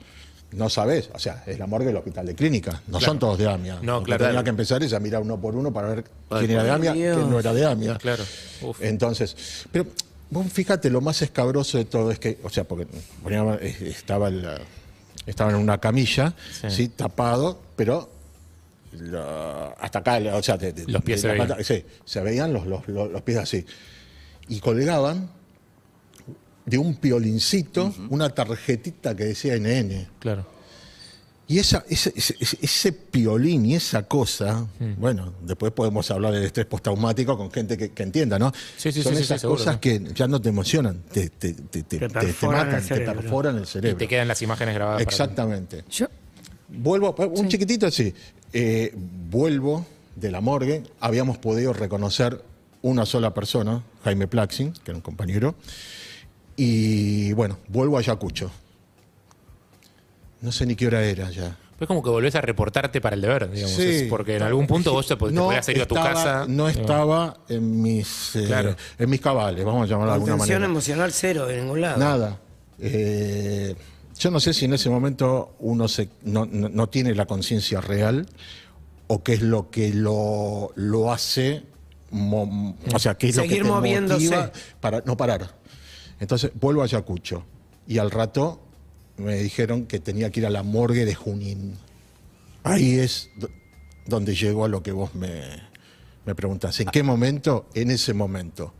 [0.53, 3.47] No sabes, o sea, es la morgue del hospital de clínica, no son todos de
[3.49, 3.79] AMIA.
[3.81, 4.25] No, Lo que claro.
[4.27, 6.71] tenía que empezar es a mirar uno por uno para ver Ay, quién era de
[6.71, 7.17] AMIA, Dios.
[7.17, 7.97] quién no era de AMIA.
[7.97, 8.23] Claro.
[8.61, 8.81] Uf.
[8.81, 9.85] Entonces, pero
[10.29, 12.85] vos fíjate, lo más escabroso de todo es que, o sea, porque
[13.23, 14.59] poníamos- estaba, la-
[15.25, 16.69] estaba en una camilla, Sí.
[16.69, 18.09] sí, tapado, pero
[19.79, 21.47] hasta acá, o sea, de- de- Los pies se veían.
[21.47, 23.65] pata- sí, se veían los, los, los- los pies así.
[24.49, 25.29] Y colgaban
[26.65, 30.07] de un piolincito una tarjetita que decía NN.
[30.19, 30.45] Claro.
[31.51, 34.65] Y esa, ese, ese, piolín y esa cosa,
[34.97, 38.53] bueno, después podemos hablar del estrés postraumático con gente que, que entienda, ¿no?
[38.77, 39.81] Sí, sí, Son sí, esas sí, seguro, cosas ¿no?
[39.81, 42.81] que ya no te emocionan, te, te, te, te- Te te- te perforan matan, el
[42.81, 43.21] te cerebro.
[43.21, 43.97] perforan el Y cerebro.
[43.97, 45.01] te quedan las imágenes grabadas.
[45.01, 45.83] Exactamente.
[45.89, 46.07] Yo,
[46.69, 48.13] Vuelvo, un chiquitito así.
[48.53, 48.93] Eh,
[49.29, 49.85] vuelvo
[50.15, 50.83] de la morgue.
[51.01, 52.41] Habíamos podido reconocer
[52.81, 55.55] una sola persona, Jaime Plaxin, que era un compañero.
[56.55, 58.51] Y bueno, vuelvo a Ayacucho.
[60.41, 61.57] No sé ni qué hora era ya.
[61.79, 63.75] Es como que volvés a reportarte para el deber, digamos.
[63.75, 63.81] Sí.
[63.83, 66.45] Es porque en algún punto vos te, te No podías ir a tu estaba- casa.
[66.47, 68.75] No estaba en mis, eh, Claro.
[68.99, 70.65] en mis cabales, vamos a llamarlo de alguna manera.
[70.65, 71.97] emocional cero de ningún lado.
[71.97, 72.39] Nada.
[72.79, 73.75] Eh,
[74.19, 77.81] yo no sé si en ese momento uno se, no, no- no tiene la conciencia
[77.81, 78.27] real
[79.07, 81.63] o qué es lo que lo, lo hace,
[82.11, 84.25] mo- o sea, qué es lo que Seguir te moviéndose.
[84.25, 85.55] motiva para no parar.
[86.19, 87.43] Entonces vuelvo a Ayacucho
[87.87, 88.61] y al rato
[89.17, 91.75] me dijeron que tenía que ir a la morgue de Junín.
[92.63, 93.49] Ahí es do-
[94.05, 95.41] donde llego a lo que vos me,
[96.25, 96.79] me preguntás.
[96.79, 97.67] ¿En qué momento?
[97.73, 98.73] En ese momento.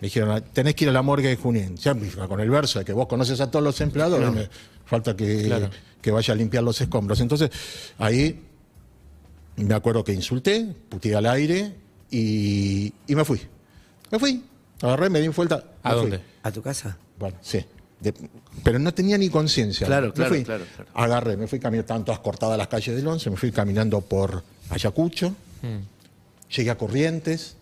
[0.00, 1.76] Me dijeron, tenés que ir a la morgue de Junín.
[1.76, 1.94] Ya
[2.28, 4.48] con el verso de que vos conoces a todos los empleados, me
[4.84, 5.70] falta que, Claro.
[6.00, 7.20] que vaya a limpiar los escombros.
[7.20, 7.50] Entonces,
[7.98, 8.40] ahí
[9.56, 11.74] me acuerdo que insulté, puteé al aire
[12.10, 13.40] y, y me fui.
[14.10, 14.44] Me fui.
[14.80, 15.64] Agarré, me di vuelta.
[15.82, 16.10] ¿A me fui.
[16.10, 16.20] dónde?
[16.44, 16.96] ¿A tu casa?
[17.18, 17.64] Bueno, sí.
[18.00, 18.14] De-
[18.62, 19.86] pero no tenía ni conciencia.
[19.86, 20.44] Claro, claro, fui.
[20.44, 20.90] claro, claro.
[20.94, 24.42] Agarré, me fui caminando, estaban todas cortadas las calles del 11, me fui caminando por
[24.70, 25.34] Ayacucho,
[26.54, 27.56] llegué a Corrientes,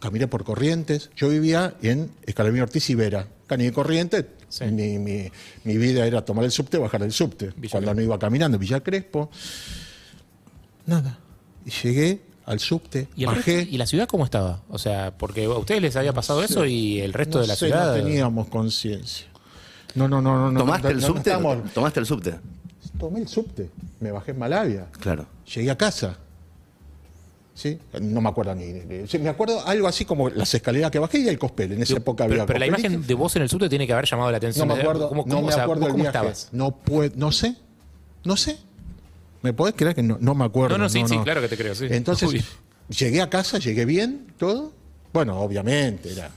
[0.00, 1.10] caminé por Corrientes.
[1.16, 3.26] Yo vivía en Escalabrín Ortiz y Vera.
[3.46, 4.64] Caminé Corrientes, Sí.
[4.66, 5.30] mi, mi-
[5.64, 7.52] mi vida era tomar el subte, bajar del subte.
[7.56, 7.94] Villa Cuando Crespo.
[7.94, 9.30] no iba caminando, Villa Crespo.
[10.86, 11.18] Nada.
[11.66, 13.56] Y llegué al subte, ¿Y, el bajé.
[13.64, 14.62] resto- ¿Y la ciudad cómo estaba?
[14.70, 17.56] O sea, porque a ustedes les había pasado eso y el resto no de la
[17.56, 17.96] sé, ciudad.
[17.96, 19.26] No teníamos conciencia.
[19.94, 20.52] No, no, no, no.
[20.52, 21.30] no, ¿Tomaste no, el no subte?
[21.74, 22.34] ¿Tomaste el subte?
[22.98, 23.70] Tomé el subte,
[24.00, 25.26] me bajé en Malavia, Claro.
[25.54, 26.16] llegué a casa.
[27.54, 27.76] ¿Sí?
[28.00, 28.66] No me acuerdo ni.
[29.18, 31.72] me acuerdo algo así como las escaleras que bajé y el cospel.
[31.72, 33.92] En esa época pero, había pero la imagen de vos en el subte tiene que
[33.92, 34.68] haber llamado la No atención.
[34.68, 36.16] me acuerdo, ¿Cómo, no cómo- me o sea, acuerdo ¿vos el ¿Cómo viaje.
[36.18, 36.48] estabas?
[36.52, 37.56] No, puedo, no sé,
[38.24, 38.58] no sé.
[39.42, 40.78] ¿Me podés creer que no, no me acuerdo?
[40.78, 41.86] No, no, sí, sí, claro que te creo, sí.
[41.90, 42.44] Entonces, Uy.
[42.96, 44.72] llegué a casa, llegué bien, todo.
[45.12, 46.30] Bueno, obviamente, era.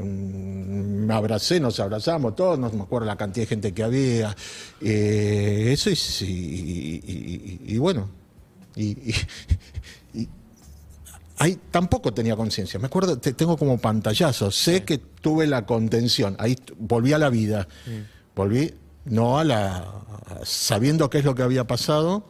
[0.00, 4.36] Mm, Me abracé, nos abrazamos todos, no me acuerdo la cantidad de gente que había.
[4.80, 6.22] Eh, eso es.
[6.22, 8.08] Y, y- y- y bueno.
[8.76, 8.96] Y,
[11.38, 12.78] ahí tampoco tenía conciencia.
[12.78, 14.50] Me acuerdo, te- tengo como pantallazo.
[14.50, 16.36] Sé que tuve la contención.
[16.38, 17.66] Ahí volví a la vida.
[18.36, 18.72] Volví,
[19.06, 19.86] no a la.
[20.44, 22.24] sabiendo qué es lo que había pasado,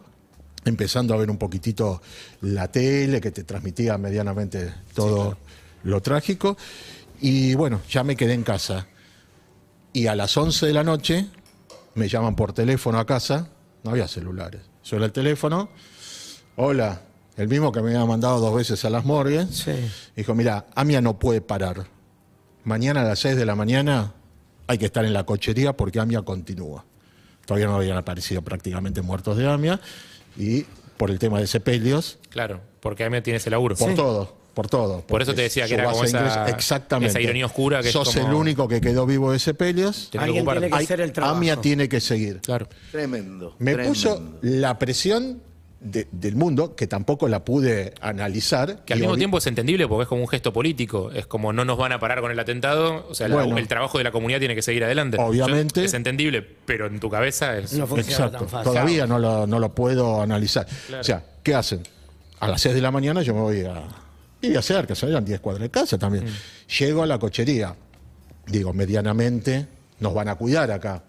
[0.65, 2.01] empezando a ver un poquitito
[2.41, 5.37] la tele que te transmitía medianamente todo
[5.83, 6.57] lo trágico.
[7.21, 8.87] Y bueno, ya me quedé en casa.
[9.93, 11.27] Y a las 11 de la noche
[11.95, 13.49] me llaman por teléfono a casa.
[13.83, 14.61] No había celulares.
[14.81, 15.69] Suena el teléfono.
[16.55, 17.01] Hola,
[17.37, 19.47] el mismo que me había mandado dos veces a las morgues.
[19.51, 19.71] Sí.
[20.15, 21.85] Dijo, mira, Amia no puede parar.
[22.63, 24.13] Mañana a las 6 de la mañana
[24.67, 26.85] hay que estar en la cochería porque Amia continúa.
[27.45, 29.79] Todavía no habían aparecido prácticamente muertos de Amia.
[30.37, 30.63] Y
[30.97, 33.75] por el tema de sepelios, Claro, porque a mí tienes el laburo.
[33.75, 35.01] por todo, por todo.
[35.01, 37.09] Por eso te decía que era como esa- exactamente.
[37.11, 40.09] esa ironía oscura que es Sos como- el único que quedó vivo de sepelios.
[40.09, 41.37] Tenés que Alguien tiene que hacer el trabajo.
[41.37, 42.41] Amia tiene que seguir.
[42.41, 42.67] Claro.
[42.91, 43.55] Tremendo.
[43.59, 43.89] Me tremendo.
[43.93, 45.41] puso la presión
[45.79, 48.85] de- del mundo, que tampoco la pude analizar.
[48.85, 51.09] Que al mismo tiempo es entendible porque es como un gesto político.
[51.11, 53.07] Es como no nos van a parar con el atentado.
[53.09, 55.17] O sea, la- el trabajo de la comunidad tiene que seguir adelante.
[55.19, 55.79] Obviamente.
[55.81, 57.73] Yo- es entendible, pero en tu cabeza es.
[57.73, 58.37] No funciona Exacto.
[58.45, 58.71] tan fácil.
[58.71, 60.67] Todavía no lo, no lo puedo analizar.
[60.99, 61.81] O sea, ¿qué hacen?
[62.39, 63.81] A las 6 de la mañana yo me voy a.
[64.41, 66.25] Y a cerca, eran 10 cuadras de casa también.
[66.79, 67.75] Llego a la cochería.
[68.47, 69.67] Digo, medianamente
[69.99, 71.03] nos van a cuidar acá.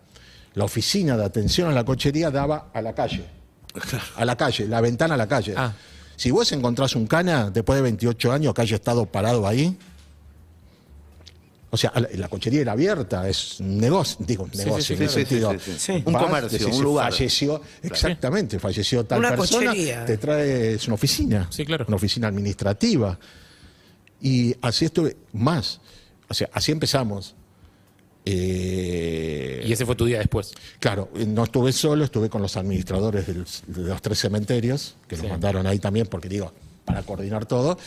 [0.55, 3.24] La oficina de atención a la cochería daba a la calle.
[4.16, 5.55] A la calle, la ventana a la calle.
[5.57, 5.72] Ah.
[6.14, 9.78] Si vos encontrás un cana después de 28 años que haya estado parado ahí,
[11.75, 14.83] o sea, la, cochería era abierta, es un negocio, digo, un negocio.
[14.83, 15.79] sí, en el sí, sí, sentido, sí, sí, sí.
[15.97, 16.03] Sí.
[16.05, 17.11] Un comercio, decís, un lugar.
[17.11, 20.05] Falleció, exactamente, falleció tal Una persona, cochería.
[20.05, 21.87] te trae, es una oficina, Sí, claro.
[21.89, 23.18] una oficina administrativa.
[24.20, 25.81] Y así estuve, más,
[26.29, 27.35] o sea, así empezamos.
[28.27, 30.53] Eh, Y ese fue tu día después.
[30.79, 35.27] Claro, eh, no estuve solo, estuve con los administradores de los tres cementerios, que nos
[35.27, 36.53] mandaron ahí también, porque digo,
[36.85, 37.79] para coordinar todo,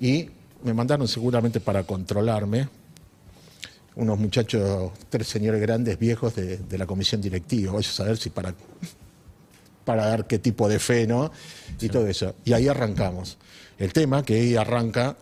[0.00, 0.30] y
[0.64, 2.68] me mandaron seguramente para controlarme
[3.96, 8.30] unos muchachos, tres señores grandes, viejos de, de la comisión directiva, vaya a saber si
[8.30, 8.54] para,
[9.84, 11.32] para dar qué tipo de fe, ¿no?
[11.80, 12.34] Y todo eso.
[12.44, 13.38] Y ahí arrancamos.
[13.78, 15.16] El tema que ahí arranca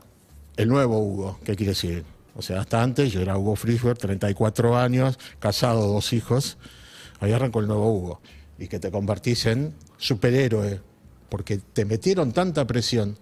[0.57, 2.05] el nuevo Hugo, ¿qué quiere decir?
[2.37, 6.57] O sea, hasta antes yo era Hugo Frisberg, 34 años, casado, dos hijos.
[7.20, 8.20] Ahí arrancó el nuevo Hugo.
[8.59, 10.81] Y que te convertís en superhéroe,
[11.29, 13.16] porque te metieron tanta presión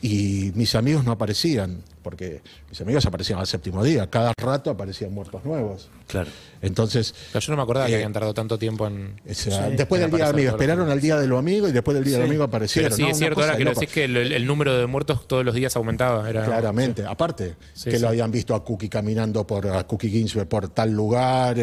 [0.00, 2.40] y mis amigos no aparecían, porque
[2.70, 5.90] mis amigos aparecían al séptimo día, cada rato aparecían muertos nuevos.
[6.06, 6.30] Claro.
[6.62, 9.20] Entonces, Pero yo no me acordaba que Eh, habían tardado tanto tiempo en.
[9.30, 9.76] o sea, Sí.
[9.76, 12.04] después del día del aparecer amigo, esperaron al día de los amigos y después del
[12.04, 12.86] día del amigo aparecieron.
[12.88, 13.08] Pero sí, ¿no?
[13.10, 15.76] es cierto, ahora de que lo decís que el, número de muertos todos los días
[15.76, 16.30] aumentaba.
[16.30, 18.02] Era, Claramente, aparte, Sí, que sí.
[18.02, 21.58] lo habían visto a Cookie caminando por a Cookie Ginsberg por tal lugar,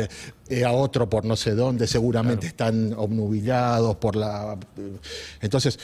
[0.48, 4.56] eh, a otro por no sé dónde, seguramente están obnubilados por la.
[5.42, 5.80] Entonces,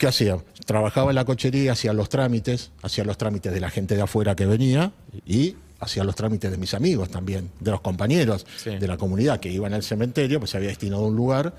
[0.00, 0.38] ¿qué hacía?
[0.64, 4.34] Trabajaba en la cochería, hacía los trámites, hacía los trámites de la gente de afuera
[4.34, 4.92] que venía
[5.26, 8.70] y hacía los trámites de mis amigos también, de los compañeros Sí.
[8.70, 11.54] de la comunidad que iban al cementerio, pues se había destinado a un lugar.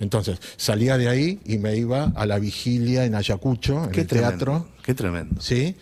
[0.00, 4.06] Entonces, salía de ahí y me iba a la vigilia en Ayacucho, en Qué el
[4.06, 4.36] tremendo.
[4.36, 4.68] teatro.
[4.84, 5.40] Qué tremendo.
[5.40, 5.74] ¿sí?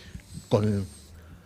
[0.48, 0.84] Con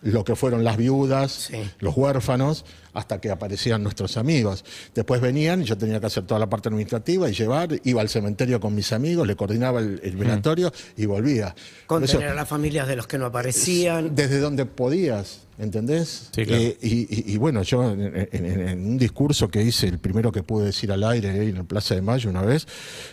[0.02, 1.56] lo que fueron las viudas, Sí.
[1.78, 4.64] los huérfanos, hasta que aparecían nuestros amigos.
[4.94, 8.08] Después venían, y yo tenía que hacer toda la parte administrativa y llevar, iba al
[8.08, 11.54] cementerio con mis amigos, le coordinaba el, el velatorio y volvía.
[11.56, 14.14] Eso, Contener a las familias de los que no aparecían.
[14.14, 16.30] desde donde podías, ¿entendés?
[16.34, 16.62] Sí, claro.
[16.62, 16.88] Eh, y,
[17.30, 20.42] y- y bueno, yo en, en- en- en un discurso que hice, el primero que
[20.42, 22.66] pude decir al aire en el Plaza de Mayo una vez,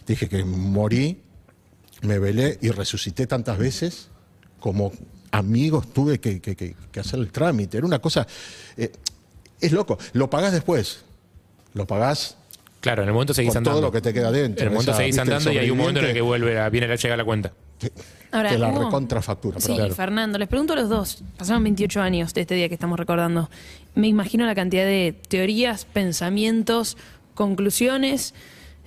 [0.06, 1.22] dije que morí,
[2.02, 4.10] me velé y resucité tantas veces
[4.60, 4.92] como
[5.32, 7.78] amigos tuve que, que- que- que hacer el trámite.
[7.78, 8.26] Era una cosa,
[8.78, 8.92] eh,
[9.62, 11.04] es loco, lo pagás después,
[11.74, 12.38] lo pagás
[12.80, 13.80] Claro, en el momento seguís con andando.
[13.80, 14.62] todo lo que te queda dentro.
[14.62, 16.70] En el momento Esa, seguís andando y hay un momento en el que vuelve a,
[16.70, 17.52] viene la llega la cuenta.
[18.32, 19.60] Ahora, te la recontrafactura.
[19.60, 19.74] Sí.
[19.74, 19.94] Claro.
[19.96, 21.24] Fernando, les pregunto a los dos.
[21.38, 23.50] Pasaron 28 años de este día que estamos recordando.
[23.96, 26.98] Me imagino la cantidad de teorías, pensamientos,
[27.34, 28.34] conclusiones,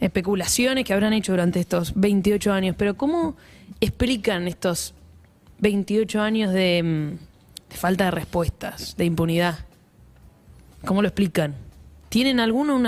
[0.00, 2.76] especulaciones que habrán hecho durante estos 28 años.
[2.78, 3.36] Pero ¿cómo
[3.80, 4.94] explican estos
[5.58, 9.58] 28 años de, mm, de falta de respuestas, de impunidad?
[10.84, 11.54] ¿Cómo lo explican?
[12.08, 12.80] ¿Tienen alguno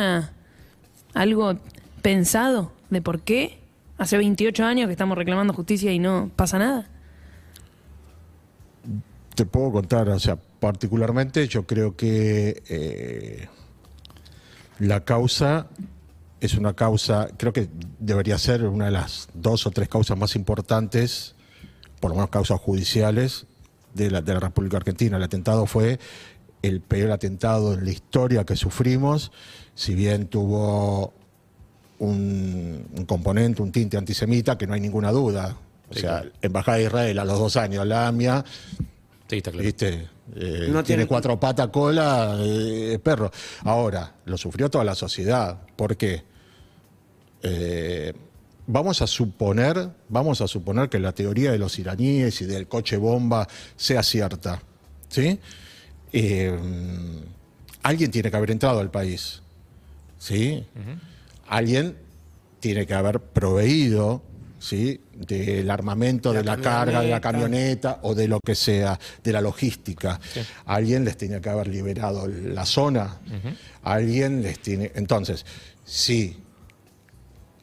[1.14, 1.58] algo
[2.00, 3.58] pensado de por qué
[3.98, 6.88] hace 28 años que estamos reclamando justicia y no pasa nada?
[9.34, 13.48] Te puedo contar, o sea, particularmente yo creo que eh,
[14.78, 15.68] la causa
[16.40, 17.68] es una causa, creo que
[18.00, 21.36] debería ser una de las dos o tres causas más importantes,
[22.00, 23.46] por lo menos causas judiciales,
[23.94, 25.16] de la, de la República Argentina.
[25.16, 25.98] El atentado fue
[26.62, 29.32] el peor atentado en la historia que sufrimos,
[29.74, 31.12] si bien tuvo
[31.98, 35.56] un, un componente, un tinte antisemita, que no hay ninguna duda.
[35.90, 36.30] O Sí, sea, claro.
[36.40, 38.44] Embajada de Israel a los dos años, la AMIA,
[39.28, 39.64] Sí, está claro.
[39.64, 40.08] ¿viste?
[40.36, 43.30] Eh, No tiene tiene- cuatro patas, cola, eh, perro.
[43.64, 45.58] Ahora, lo sufrió toda la sociedad.
[45.74, 46.22] ¿Por qué?
[47.42, 48.12] Eh,
[48.66, 52.96] vamos a suponer, vamos a suponer que la teoría de los iraníes y del coche
[52.96, 54.62] bomba sea cierta.
[55.08, 55.38] ¿Sí?
[56.12, 56.58] Eh,
[57.82, 59.42] alguien tiene que haber entrado al país.
[60.18, 60.64] ¿Sí?
[61.48, 61.96] Alguien
[62.60, 64.22] tiene que haber proveído
[64.60, 65.00] ¿sí?
[65.14, 67.94] del armamento, La de la carga, de la camioneta.
[67.94, 70.20] camioneta o de lo que sea, de la logística.
[70.66, 73.18] Alguien les tenía que haber liberado la zona.
[73.82, 74.92] Alguien les tiene.
[74.94, 75.44] Entonces,
[75.84, 76.36] si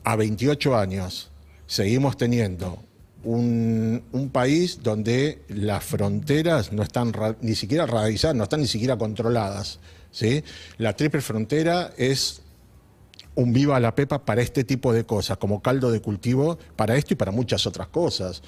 [0.04, 1.32] a 28 años
[1.66, 2.84] seguimos teniendo
[3.24, 7.11] un, país donde las fronteras no están
[7.41, 9.80] ni siquiera radicadas, no están ni siquiera controladas.
[10.11, 10.43] ¿sí?
[10.78, 12.41] La triple frontera es
[13.36, 17.13] un viva la pepa para este tipo de cosas, como caldo de cultivo para esto
[17.13, 18.41] y para muchas otras cosas.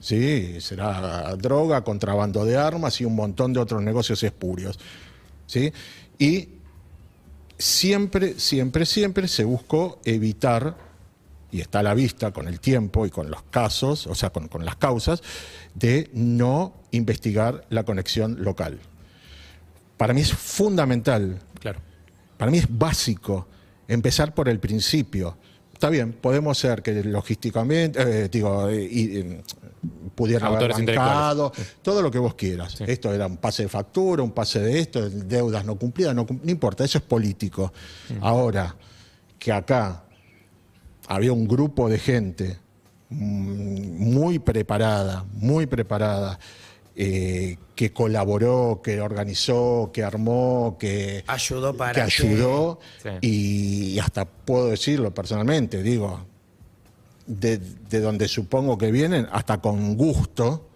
[0.00, 4.78] Sí, será droga, contrabando de armas y un montón de otros negocios espurios.
[5.46, 5.72] ¿sí?
[6.18, 6.48] Y
[7.58, 10.76] siempre, siempre, siempre se buscó evitar,
[11.52, 14.48] y está a la vista con el tiempo y con los casos, o sea, con,
[14.48, 15.22] con las causas,
[15.74, 18.78] de no investigar la conexión local.
[19.96, 21.78] Para mí es fundamental Claro.
[22.38, 23.46] para mí es básico
[23.86, 25.36] empezar por el principio.
[25.72, 29.42] Está bien, podemos ser que logísticamente, eh, digo, eh, eh,
[30.14, 32.80] pudieran haber bancado, todo lo que vos quieras.
[32.82, 36.50] Esto era un pase de factura, un pase de esto, deudas no cumplidas, no, no
[36.50, 37.72] importa, eso es político.
[38.20, 38.76] Ahora,
[39.38, 40.04] que acá
[41.10, 42.56] había un grupo de gente
[43.10, 46.38] mm, muy preparada, muy preparada,
[46.94, 53.08] eh, que colaboró, que organizó, que armó, que Ayudó para que ayudó Sí.
[53.22, 56.24] y hasta puedo decirlo personalmente, digo,
[57.26, 60.68] de, de donde supongo que vienen, hasta con gusto,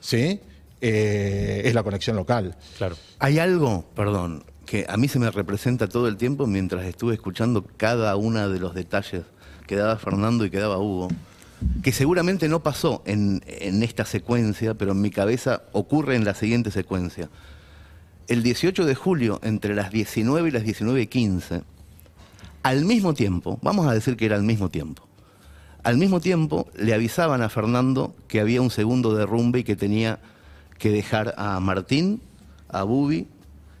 [0.00, 0.40] ¿sí?
[0.80, 2.56] Eh, es la conexión local.
[2.76, 2.96] Claro.
[3.18, 7.64] Hay algo, perdón, que a mí se me representa todo el tiempo mientras estuve escuchando
[7.76, 9.22] cada uno de los detalles
[9.66, 11.08] que daba Fernando y que daba Hugo,
[11.82, 16.34] que seguramente no pasó en, en esta secuencia, pero en mi cabeza ocurre en la
[16.34, 17.28] siguiente secuencia.
[18.28, 21.62] El 18 de julio, entre las 19 y las 19.15,
[22.62, 25.06] al mismo tiempo, vamos a decir que era al mismo tiempo,
[25.84, 30.18] al mismo tiempo le avisaban a Fernando que había un segundo derrumbe y que tenía
[30.78, 32.20] que dejar a Martín,
[32.68, 33.28] a Bubi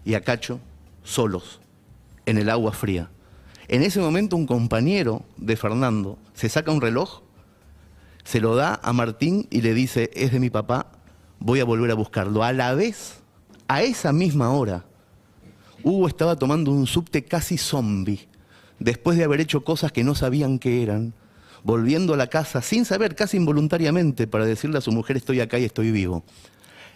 [0.04, 0.60] y a Cacho
[1.02, 1.60] solos
[2.24, 3.10] en el agua fría.
[3.68, 7.22] En ese momento un compañero de Fernando se saca un reloj,
[8.22, 10.92] se lo da a Martín y le dice, es de mi papá,
[11.40, 12.44] voy a volver a buscarlo.
[12.44, 13.20] A la vez,
[13.66, 14.84] a esa misma hora,
[15.82, 18.28] Hugo estaba tomando un subte casi zombie,
[18.78, 21.14] después de haber hecho cosas que no sabían qué eran,
[21.64, 25.58] volviendo a la casa sin saber, casi involuntariamente, para decirle a su mujer estoy acá
[25.58, 26.22] y estoy vivo.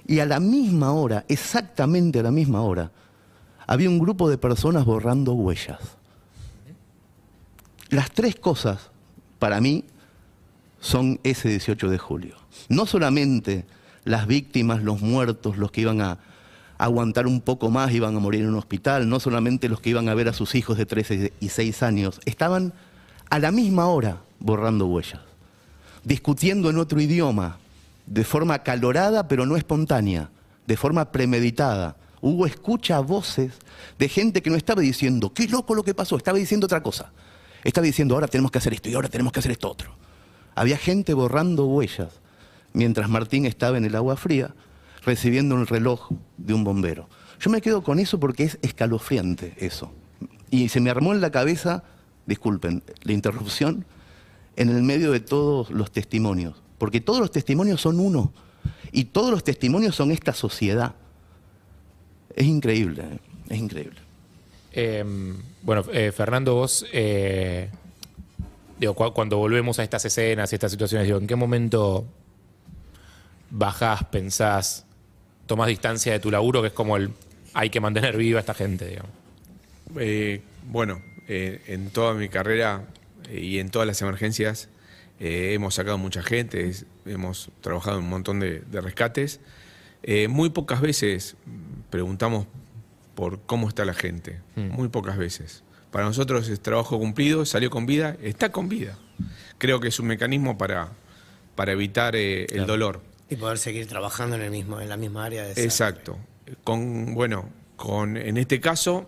[0.07, 2.93] Y a la misma hora, exactamente a la misma hora,
[3.67, 6.00] había un grupo de personas borrando huellas.
[7.91, 8.91] Las tres cosas,
[9.41, 9.85] para mí,
[10.81, 12.37] son ese 18 de julio.
[12.69, 13.67] No solamente
[14.05, 16.19] las víctimas, los muertos, los que iban a
[16.79, 20.09] aguantar un poco más, iban a morir en un hospital, no solamente los que iban
[20.09, 22.73] a ver a sus hijos de 13 y 6 años, estaban
[23.29, 25.21] a la misma hora borrando huellas,
[26.05, 27.59] discutiendo en otro idioma,
[28.07, 30.31] de forma acalorada pero no espontánea,
[30.67, 31.97] de forma premeditada.
[32.23, 33.53] Hugo escucha voces
[33.99, 37.13] de gente que no estaba diciendo, qué loco lo que pasó, estaba diciendo otra cosa.
[37.65, 39.95] Estaba diciendo, ahora tenemos que hacer esto y ahora tenemos que hacer esto otro.
[40.55, 42.21] Había gente borrando huellas,
[42.73, 44.55] mientras Martín estaba en el agua fría
[45.05, 47.09] recibiendo el reloj de un bombero.
[47.41, 49.93] Yo me quedo con eso porque es escalofriante eso.
[50.51, 51.85] Y se me armó en la cabeza,
[52.27, 53.87] disculpen, la interrupción,
[54.57, 56.63] en el medio de todos los testimonios.
[56.77, 58.33] Porque todos los testimonios son uno.
[58.93, 60.95] Y todos los testimonios son esta sociedad.
[62.35, 63.19] Es increíble, ¿eh?
[63.49, 64.10] es increíble.
[64.73, 65.05] Eh,
[65.63, 67.69] bueno, eh, Fernando, vos, eh,
[68.79, 72.07] digo, cu- cuando volvemos a estas escenas y estas situaciones, digo, ¿en qué momento
[73.51, 74.87] bajás, pensás,
[75.47, 77.11] tomás distancia de tu laburo, que es como el
[77.53, 79.01] hay que mantener viva a esta gente?
[79.99, 82.85] Eh, bueno, en toda mi carrera
[83.33, 84.69] y en todas las emergencias
[85.19, 86.73] hemos sacado mucha gente,
[87.07, 89.41] hemos trabajado en un montón de, de rescates.
[90.29, 91.37] Muy pocas veces
[91.91, 92.47] preguntamos
[93.21, 95.63] por cómo está la gente, muy pocas veces.
[95.91, 98.97] Para nosotros es trabajo cumplido, salió con vida, está con vida.
[99.59, 100.89] Creo que es un mecanismo para,
[101.55, 103.03] para evitar eh, el dolor.
[103.29, 105.63] Y poder seguir trabajando en, el mismo, en la misma área de.
[105.63, 106.19] Exacto.
[106.65, 109.07] Con, bueno, con, en este caso,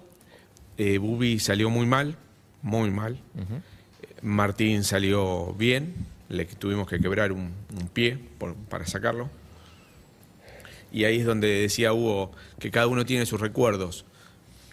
[0.76, 2.18] eh, Bubi salió muy mal,
[2.60, 3.18] muy mal.
[4.20, 5.94] Martín salió bien,
[6.28, 7.50] le tuvimos que quebrar un,
[7.80, 9.30] un pie por- para sacarlo.
[10.92, 14.04] Y ahí es donde decía Hugo que cada uno tiene sus recuerdos.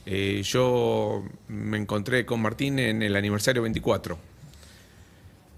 [0.05, 4.17] Eh, yo me encontré con Martín en el aniversario 24.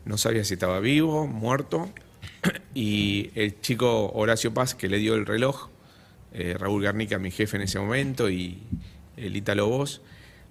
[0.05, 1.89] No sabía si estaba vivo, muerto.
[2.73, 5.67] Y el chico Horacio Paz, que le dio el reloj,
[6.33, 8.63] eh, Raúl Garnica, mi jefe en ese momento, y
[9.17, 10.01] el Ítalo Vos,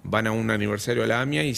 [0.03, 1.57] van a un aniversario a la AMIA y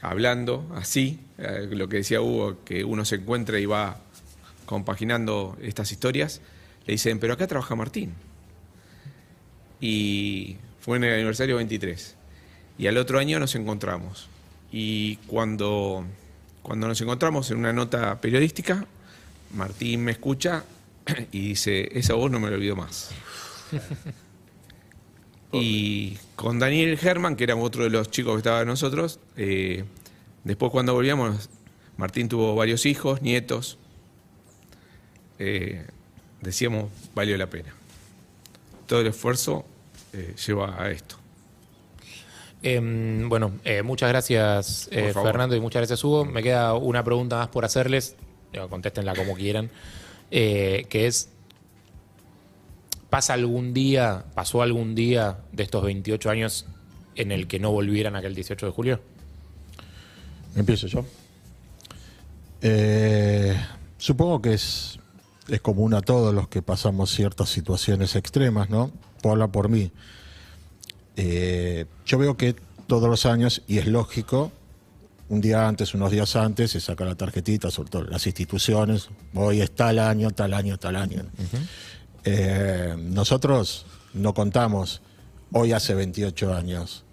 [0.00, 3.98] hablando así, eh, lo que decía Hugo, que uno se encuentra y va
[4.64, 6.40] compaginando estas historias,
[6.90, 8.12] le dicen, pero acá trabaja Martín.
[9.80, 12.16] Y fue en el aniversario 23.
[12.78, 14.28] Y al otro año nos encontramos.
[14.72, 16.04] Y cuando,
[16.62, 18.86] cuando nos encontramos en una nota periodística,
[19.54, 20.64] Martín me escucha
[21.30, 23.12] y dice, esa voz no me la olvido más.
[25.52, 29.84] y con Daniel Herman, que era otro de los chicos que estaba con nosotros, eh,
[30.42, 31.50] después cuando volvíamos,
[31.96, 33.78] Martín tuvo varios hijos, nietos.
[35.38, 35.86] Eh,
[36.40, 37.74] decíamos, valió la pena.
[38.86, 39.64] Todo el esfuerzo
[40.12, 41.16] eh, lleva a esto.
[42.62, 45.12] Em, bueno, eh, muchas gracias eh.
[45.14, 46.24] Fernando y muchas gracias Hugo.
[46.24, 48.16] Me queda una pregunta más por hacerles,
[48.68, 49.70] contéstenla como quieran,
[50.30, 51.30] eh, que es,
[53.08, 56.66] ¿pasa algún día, pasó algún día de estos 28 años
[57.16, 59.00] en el que no volvieran aquel 18 de julio?
[60.54, 61.04] Empiezo yo.
[62.62, 63.56] Eh,
[63.96, 64.99] supongo que es,
[65.50, 68.90] es común a todos los que pasamos ciertas situaciones extremas, ¿no?
[69.22, 69.90] Hablar por mí.
[71.16, 72.54] Eh, yo veo que
[72.86, 74.52] todos los años, y es lógico,
[75.28, 79.60] un día antes, unos días antes, se saca la tarjetita, sobre todo las instituciones, hoy
[79.60, 81.22] es tal año, tal año, tal año.
[82.24, 85.02] Eh, nosotros no contamos
[85.52, 87.04] hoy hace 28 años.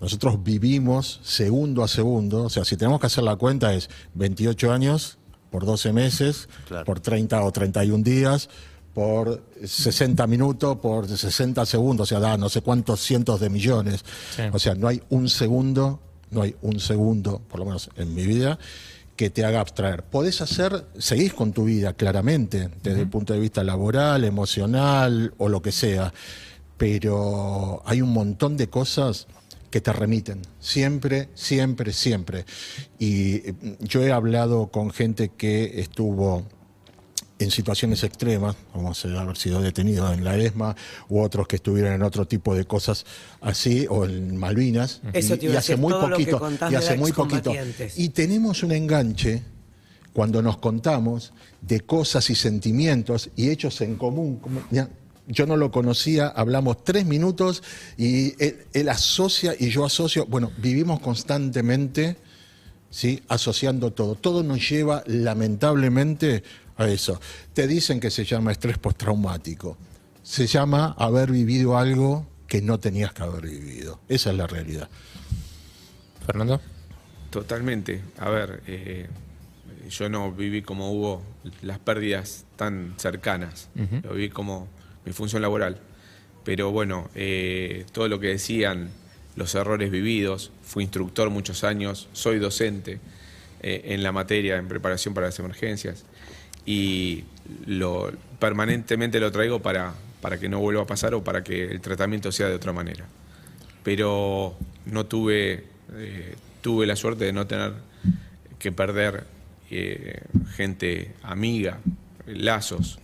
[0.00, 4.72] Nosotros vivimos segundo a segundo, o sea, si tenemos que hacer la cuenta es 28
[4.72, 5.18] años
[5.54, 6.84] por 12 meses, Claro.
[6.84, 8.48] por 30 o 31 días,
[8.92, 14.04] por 60 minutos, por 60 segundos, o sea, da no sé cuántos cientos de millones.
[14.34, 14.42] Sí.
[14.52, 16.00] O sea, no hay un segundo,
[16.32, 18.58] no hay un segundo, por lo menos en mi vida,
[19.14, 20.02] que te haga abstraer.
[20.02, 25.48] Podés hacer, seguís con tu vida, claramente, desde el punto de vista laboral, emocional o
[25.48, 26.12] lo que sea,
[26.76, 29.28] pero hay un montón de cosas
[29.74, 32.44] que te remiten, siempre, siempre, siempre.
[32.96, 36.44] Y eh, yo he hablado con gente que estuvo
[37.40, 40.76] en situaciones extremas, como se- haber sido detenido en la ESMA,
[41.08, 43.04] u otros que estuvieron en otro tipo de cosas
[43.40, 45.00] así, o en Malvinas.
[45.12, 46.38] Eso y, y hace muy poquito,
[46.70, 47.50] y hace muy poquito.
[47.96, 49.42] Y tenemos un enganche
[50.12, 54.36] cuando nos contamos de cosas y sentimientos y hechos en común.
[54.36, 54.62] como-
[55.26, 57.62] yo no lo conocía, hablamos tres minutos
[57.96, 60.26] y él, él asocia y yo asocio.
[60.26, 62.16] Bueno, vivimos constantemente
[62.94, 63.22] ¿sí?
[63.28, 64.14] asociando todo.
[64.14, 66.44] Todo nos lleva lamentablemente
[66.76, 67.20] a eso.
[67.52, 69.76] Te dicen que se llama estrés postraumático.
[70.22, 74.00] Se llama haber vivido algo que no tenías que haber vivido.
[74.08, 74.88] Esa es la realidad.
[76.24, 76.60] Fernando.
[77.30, 78.00] Totalmente.
[78.18, 79.08] A ver, eh,
[79.90, 81.22] yo no viví como hubo
[81.62, 83.68] las pérdidas tan cercanas.
[84.04, 84.68] Lo viví como
[85.04, 85.78] mi función laboral.
[86.44, 88.90] Pero bueno, eh, todo lo que decían,
[89.36, 93.00] los errores vividos, fui instructor muchos años, soy docente
[93.62, 96.04] eh, en la materia, en preparación para las emergencias.
[96.66, 97.24] Y
[98.38, 102.32] permanentemente lo traigo para, para que no vuelva a pasar o para que el tratamiento
[102.32, 103.06] sea de otra manera
[103.84, 107.74] pero no tuve, eh, tuve la suerte de no tener
[108.58, 109.32] que perder
[110.56, 111.78] gente amiga,
[112.26, 112.98] lazos.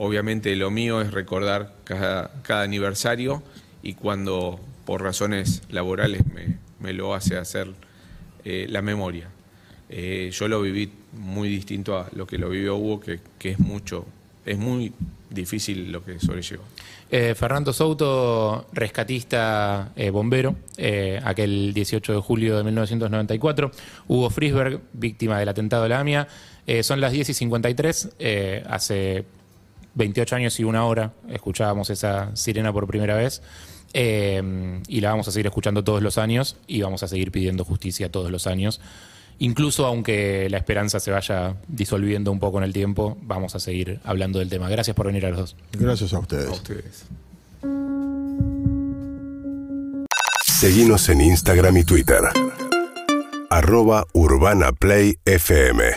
[0.00, 3.42] Obviamente lo mío es recordar cada, cada aniversario
[3.82, 7.68] y cuando por razones laborales me, me lo hace hacer
[8.44, 9.28] eh, la memoria.
[9.90, 13.58] Eh, yo lo viví muy distinto a lo que lo vivió Hugo, que, que es
[13.58, 14.06] mucho,
[14.46, 14.94] es muy
[15.28, 16.62] difícil lo que sobrellevó.
[17.10, 20.56] Eh, Fernando Souto, rescatista eh, bombero,
[21.24, 23.70] aquel 18 de julio de 1994.
[24.08, 26.26] Hugo Frisberg, víctima del atentado de la AMIA.
[26.82, 28.10] Son las 10 y 53.
[28.20, 29.24] eh, hace
[30.00, 33.42] 28 años y una hora escuchábamos esa sirena por primera vez.
[33.92, 37.64] eh, y la vamos a seguir escuchando todos los años y vamos a seguir pidiendo
[37.64, 38.80] justicia todos los años.
[39.40, 43.98] Incluso aunque la esperanza se vaya disolviendo un poco en el tiempo, vamos a seguir
[44.04, 44.68] hablando del tema.
[44.68, 45.56] Gracias por venir a los dos.
[45.72, 46.48] Gracias a ustedes.
[46.48, 47.04] A ustedes.
[50.46, 52.20] Seguimos en Instagram y Twitter.
[53.48, 55.92] Arroba Urbana Play FM.